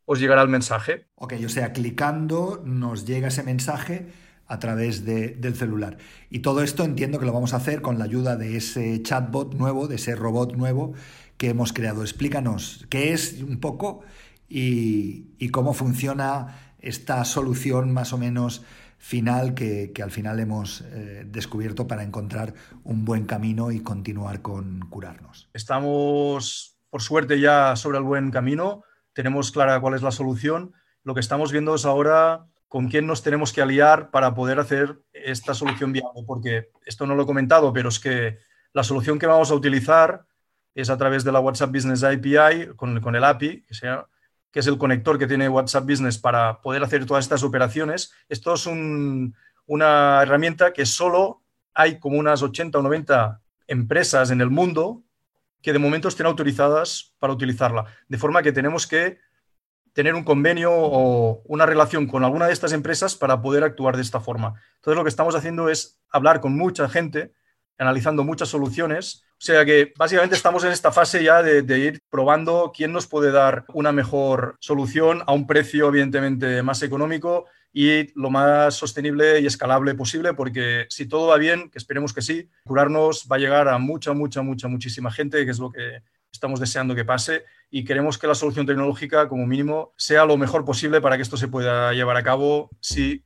os 0.06 0.20
llegará 0.20 0.42
el 0.42 0.50
mensaje. 0.50 1.08
Ok, 1.16 1.34
o 1.46 1.50
sea, 1.50 1.74
clicando 1.74 2.62
nos 2.64 3.06
llega 3.06 3.28
ese 3.28 3.44
mensaje 3.44 4.08
a 4.48 4.60
través 4.60 5.06
del 5.06 5.56
celular. 5.56 5.98
Y 6.30 6.40
todo 6.40 6.62
esto 6.62 6.84
entiendo 6.84 7.20
que 7.20 7.26
lo 7.26 7.34
vamos 7.34 7.54
a 7.54 7.58
hacer 7.58 7.82
con 7.82 7.98
la 7.98 8.06
ayuda 8.06 8.36
de 8.36 8.58
ese 8.58 9.02
chatbot 9.02 9.56
nuevo, 9.56 9.88
de 9.88 9.96
ese 9.96 10.16
robot 10.16 10.54
nuevo 10.54 10.94
que 11.38 11.50
hemos 11.50 11.74
creado. 11.74 12.02
Explícanos 12.02 12.86
qué 12.90 13.14
es 13.14 13.42
un 13.42 13.60
poco 13.60 14.02
y 14.48 15.50
cómo 15.50 15.74
funciona 15.74 16.76
esta 16.80 17.24
solución 17.26 17.92
más 17.92 18.14
o 18.14 18.18
menos 18.18 18.64
final 19.04 19.54
que, 19.54 19.92
al 20.02 20.12
final 20.12 20.40
hemos 20.40 20.80
eh, 20.80 21.26
descubierto 21.28 21.88
para 21.88 22.04
encontrar 22.04 22.54
un 22.86 23.04
buen 23.04 23.26
camino 23.26 23.70
y 23.70 23.82
continuar 23.82 24.42
con 24.42 24.80
curarnos. 24.90 25.50
Estamos, 25.54 26.78
por 26.90 27.02
suerte, 27.02 27.38
ya 27.42 27.76
sobre 27.76 27.98
el 27.98 28.06
buen 28.06 28.32
camino, 28.32 28.86
tenemos 29.12 29.52
clara 29.52 29.82
cuál 29.82 29.96
es 29.96 30.04
la 30.04 30.12
solución. 30.12 30.72
Lo 31.04 31.14
que 31.14 31.20
estamos 31.20 31.52
viendo 31.52 31.76
es 31.76 31.84
ahora 31.84 32.46
con 32.70 32.88
quién 32.88 33.06
nos 33.06 33.24
tenemos 33.24 33.52
que 33.52 33.62
aliar 33.62 34.10
para 34.10 34.34
poder 34.36 34.60
hacer 34.60 35.02
esta 35.12 35.54
solución 35.54 35.92
viable, 35.92 36.22
porque 36.26 36.70
esto 36.86 37.06
no 37.06 37.16
lo 37.16 37.24
he 37.24 37.26
comentado, 37.28 37.74
pero 37.74 37.90
es 37.90 38.00
que 38.00 38.38
la 38.72 38.84
solución 38.84 39.20
que 39.20 39.28
vamos 39.28 39.52
a 39.52 39.56
utilizar 39.56 40.26
es 40.76 40.90
a 40.90 40.98
través 40.98 41.24
de 41.24 41.32
la 41.32 41.40
WhatsApp 41.40 41.72
Business 41.72 42.04
API, 42.04 42.76
con, 42.76 43.00
con 43.02 43.16
el 43.16 43.24
API, 43.24 43.62
que 43.62 43.74
sea 43.74 44.08
que 44.54 44.60
es 44.60 44.68
el 44.68 44.78
conector 44.78 45.18
que 45.18 45.26
tiene 45.26 45.50
WhatsApp 45.50 45.84
Business 45.84 46.20
para 46.20 46.62
poder 46.62 46.84
hacer 46.84 47.08
todas 47.08 47.26
estas 47.26 47.44
operaciones. 47.44 48.14
Esto 48.30 48.54
es 48.54 48.68
una 48.68 50.22
herramienta 50.22 50.72
que 50.74 50.86
solo 50.86 51.42
hay 51.74 52.00
como 52.00 52.20
unas 52.20 52.44
80 52.44 52.78
o 52.78 52.82
90 52.84 53.42
empresas 53.66 54.30
en 54.30 54.42
el 54.42 54.52
mundo 54.52 55.02
que 55.64 55.74
de 55.74 55.80
momento 55.80 56.08
estén 56.08 56.28
autorizadas 56.28 57.16
para 57.18 57.34
utilizarla. 57.34 57.86
De 58.08 58.20
forma 58.20 58.44
que 58.44 58.52
tenemos 58.52 58.86
que 58.86 59.18
tener 59.94 60.14
un 60.14 60.24
convenio 60.24 60.72
o 60.72 61.42
una 61.46 61.66
relación 61.66 62.06
con 62.06 62.24
alguna 62.24 62.46
de 62.46 62.54
estas 62.54 62.74
empresas 62.74 63.16
para 63.16 63.42
poder 63.42 63.64
actuar 63.64 63.96
de 63.96 64.04
esta 64.04 64.20
forma. 64.20 64.62
Entonces 64.76 64.98
lo 64.98 65.04
que 65.04 65.10
estamos 65.10 65.34
haciendo 65.34 65.70
es 65.70 66.00
hablar 66.12 66.42
con 66.42 66.56
mucha 66.56 66.88
gente, 66.90 67.34
analizando 67.78 68.24
muchas 68.24 68.50
soluciones 68.50 69.24
o 69.44 69.46
sea 69.46 69.66
que 69.66 69.92
básicamente 69.98 70.38
estamos 70.38 70.64
en 70.64 70.72
esta 70.72 70.94
fase 70.94 71.22
ya 71.22 71.44
de, 71.44 71.78
ir 71.78 72.00
probando 72.10 72.72
quién 72.74 72.94
nos 72.94 73.08
puede 73.08 73.30
dar 73.30 73.66
una 73.74 73.92
mejor 73.92 74.56
solución 74.62 75.22
a 75.28 75.34
un 75.34 75.46
precio 75.46 75.90
evidentemente 75.90 76.64
más 76.64 76.82
económico 76.82 77.48
y 77.74 78.18
lo 78.18 78.30
más 78.30 78.74
sostenible 78.74 79.42
y 79.42 79.46
escalable 79.46 79.96
posible, 79.96 80.34
porque 80.34 80.86
si 80.88 81.08
todo 81.08 81.28
va 81.28 81.38
bien, 81.38 81.70
que 81.70 81.78
esperemos 81.78 82.14
que 82.14 82.22
sí, 82.22 82.48
curarnos 82.64 83.28
va 83.30 83.36
a 83.36 83.40
llegar 83.40 83.68
a 83.68 83.78
mucha, 83.80 84.14
mucha, 84.14 84.44
mucha, 84.44 84.70
muchísima 84.70 85.12
gente, 85.12 85.44
que 85.44 85.52
es 85.52 85.60
lo 85.60 85.72
que 85.72 86.02
estamos 86.32 86.62
deseando 86.62 86.96
que 86.96 87.04
pase 87.04 87.44
y 87.70 87.84
queremos 87.84 88.18
que 88.18 88.28
la 88.28 88.36
solución 88.36 88.66
tecnológica, 88.66 89.28
como 89.28 89.46
mínimo, 89.46 89.92
sea 89.98 90.24
lo 90.24 90.38
mejor 90.38 90.64
posible 90.64 91.02
para 91.02 91.18
que 91.18 91.24
esto 91.24 91.36
se 91.36 91.50
pueda 91.50 91.92
llevar 91.92 92.16
a 92.16 92.24
cabo 92.24 92.70
si 92.80 93.26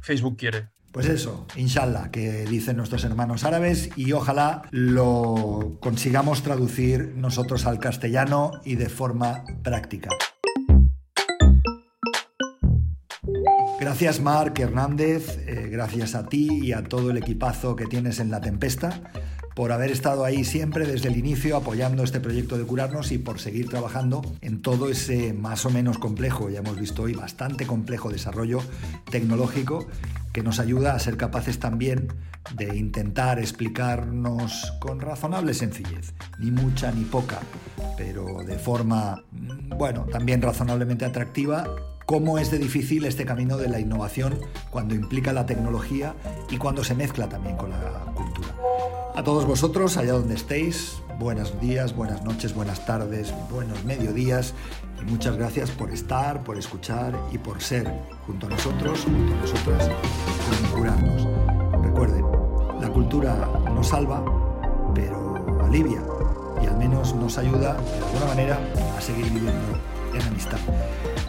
Facebook 0.00 0.38
quiere. 0.38 0.70
Pues 0.92 1.06
eso, 1.06 1.46
inshallah, 1.54 2.10
que 2.10 2.44
dicen 2.46 2.76
nuestros 2.76 3.04
hermanos 3.04 3.44
árabes 3.44 3.90
y 3.94 4.10
ojalá 4.10 4.62
lo 4.72 5.76
consigamos 5.78 6.42
traducir 6.42 7.14
nosotros 7.14 7.64
al 7.66 7.78
castellano 7.78 8.50
y 8.64 8.74
de 8.74 8.88
forma 8.88 9.44
práctica. 9.62 10.08
Gracias 13.78 14.20
Marc 14.20 14.58
Hernández, 14.58 15.38
eh, 15.46 15.68
gracias 15.70 16.16
a 16.16 16.26
ti 16.26 16.48
y 16.60 16.72
a 16.72 16.82
todo 16.82 17.12
el 17.12 17.18
equipazo 17.18 17.76
que 17.76 17.86
tienes 17.86 18.18
en 18.18 18.32
La 18.32 18.40
Tempesta 18.40 19.00
por 19.54 19.72
haber 19.72 19.90
estado 19.90 20.24
ahí 20.24 20.44
siempre 20.44 20.86
desde 20.86 21.08
el 21.08 21.16
inicio 21.16 21.56
apoyando 21.56 22.02
este 22.02 22.20
proyecto 22.20 22.58
de 22.58 22.64
curarnos 22.64 23.12
y 23.12 23.18
por 23.18 23.40
seguir 23.40 23.68
trabajando 23.68 24.22
en 24.40 24.62
todo 24.62 24.88
ese 24.88 25.32
más 25.32 25.64
o 25.66 25.70
menos 25.70 25.98
complejo, 25.98 26.50
ya 26.50 26.60
hemos 26.60 26.78
visto 26.78 27.02
hoy, 27.02 27.14
bastante 27.14 27.66
complejo 27.66 28.10
desarrollo 28.10 28.60
tecnológico 29.10 29.86
que 30.32 30.42
nos 30.42 30.60
ayuda 30.60 30.94
a 30.94 30.98
ser 30.98 31.16
capaces 31.16 31.58
también 31.58 32.08
de 32.54 32.76
intentar 32.76 33.38
explicarnos 33.38 34.72
con 34.80 35.00
razonable 35.00 35.54
sencillez, 35.54 36.14
ni 36.38 36.50
mucha 36.50 36.90
ni 36.92 37.04
poca, 37.04 37.38
pero 37.96 38.42
de 38.44 38.58
forma, 38.58 39.24
mm, 39.32 39.76
bueno, 39.76 40.06
también 40.10 40.42
razonablemente 40.42 41.04
atractiva 41.04 41.64
cómo 42.06 42.38
es 42.38 42.50
de 42.50 42.58
difícil 42.58 43.04
este 43.04 43.24
camino 43.24 43.56
de 43.56 43.68
la 43.68 43.78
innovación 43.78 44.40
cuando 44.70 44.94
implica 44.94 45.32
la 45.32 45.46
tecnología 45.46 46.14
y 46.50 46.56
cuando 46.56 46.82
se 46.82 46.94
mezcla 46.94 47.28
también 47.28 47.56
con 47.56 47.70
la 47.70 47.78
cultura. 48.14 48.48
A 49.14 49.22
todos 49.22 49.46
vosotros, 49.46 49.96
allá 49.96 50.12
donde 50.12 50.34
estéis, 50.34 51.02
buenos 51.18 51.60
días, 51.60 51.94
buenas 51.94 52.24
noches, 52.24 52.54
buenas 52.54 52.86
tardes, 52.86 53.34
buenos 53.50 53.84
mediodías 53.84 54.54
muchas 55.06 55.36
gracias 55.36 55.70
por 55.70 55.90
estar, 55.90 56.42
por 56.42 56.58
escuchar 56.58 57.18
y 57.32 57.38
por 57.38 57.60
ser 57.62 57.92
junto 58.26 58.46
a 58.46 58.50
nosotros, 58.50 59.00
junto 59.04 59.34
a 59.34 59.36
nosotras, 59.36 59.90
con 60.48 60.78
curarnos. 60.78 61.26
Recuerden, 61.82 62.24
la 62.80 62.88
cultura 62.88 63.48
nos 63.74 63.88
salva, 63.88 64.24
pero 64.94 65.62
alivia 65.64 66.02
y 66.62 66.66
al 66.66 66.76
menos 66.76 67.14
nos 67.14 67.38
ayuda 67.38 67.74
de 67.74 68.04
alguna 68.06 68.26
manera 68.26 68.58
a 68.96 69.00
seguir 69.00 69.24
viviendo 69.26 69.78
en 70.14 70.22
amistad. 70.22 70.58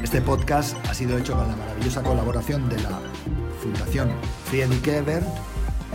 Este 0.01 0.21
podcast 0.21 0.75
ha 0.87 0.93
sido 0.93 1.17
hecho 1.17 1.33
con 1.33 1.47
la 1.47 1.55
maravillosa 1.55 2.01
colaboración 2.01 2.67
de 2.69 2.79
la 2.81 2.99
Fundación 3.61 4.09
Friedrich 4.45 4.87
Ebert 4.87 5.27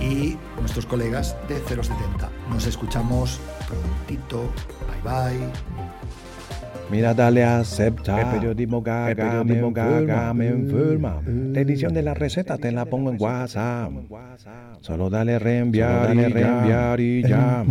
y 0.01 0.37
nuestros 0.61 0.87
colegas 0.87 1.37
de 1.49 1.59
070. 1.59 2.31
Nos 2.51 2.67
escuchamos 2.67 3.41
prontito. 3.67 4.51
Bye 5.03 5.03
bye. 5.03 5.86
Mira, 6.91 7.15
dale 7.15 7.43
a 7.43 7.59
aceptar. 7.59 8.35
El 8.35 8.41
periodismo 8.41 8.81
gaga, 8.83 9.11
el 9.11 9.17
periodismo 9.17 9.73
gaga 9.73 10.33
me 10.33 10.49
enferma. 10.49 11.21
La 11.27 11.61
edición 11.61 11.93
de 11.93 12.03
la 12.03 12.15
receta 12.15 12.57
te 12.59 12.71
la 12.71 12.85
pongo 12.85 13.11
en 13.11 13.21
WhatsApp. 13.21 13.91
Solo 14.81 15.11
dale 15.11 15.39
reenviar, 15.39 16.09
dale 16.09 16.29
reenviar 16.29 17.01
y 17.01 17.23
ya. 17.23 17.65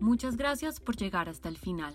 Muchas 0.00 0.36
gracias 0.36 0.80
por 0.80 0.96
llegar 0.96 1.28
hasta 1.28 1.48
el 1.48 1.56
final. 1.56 1.94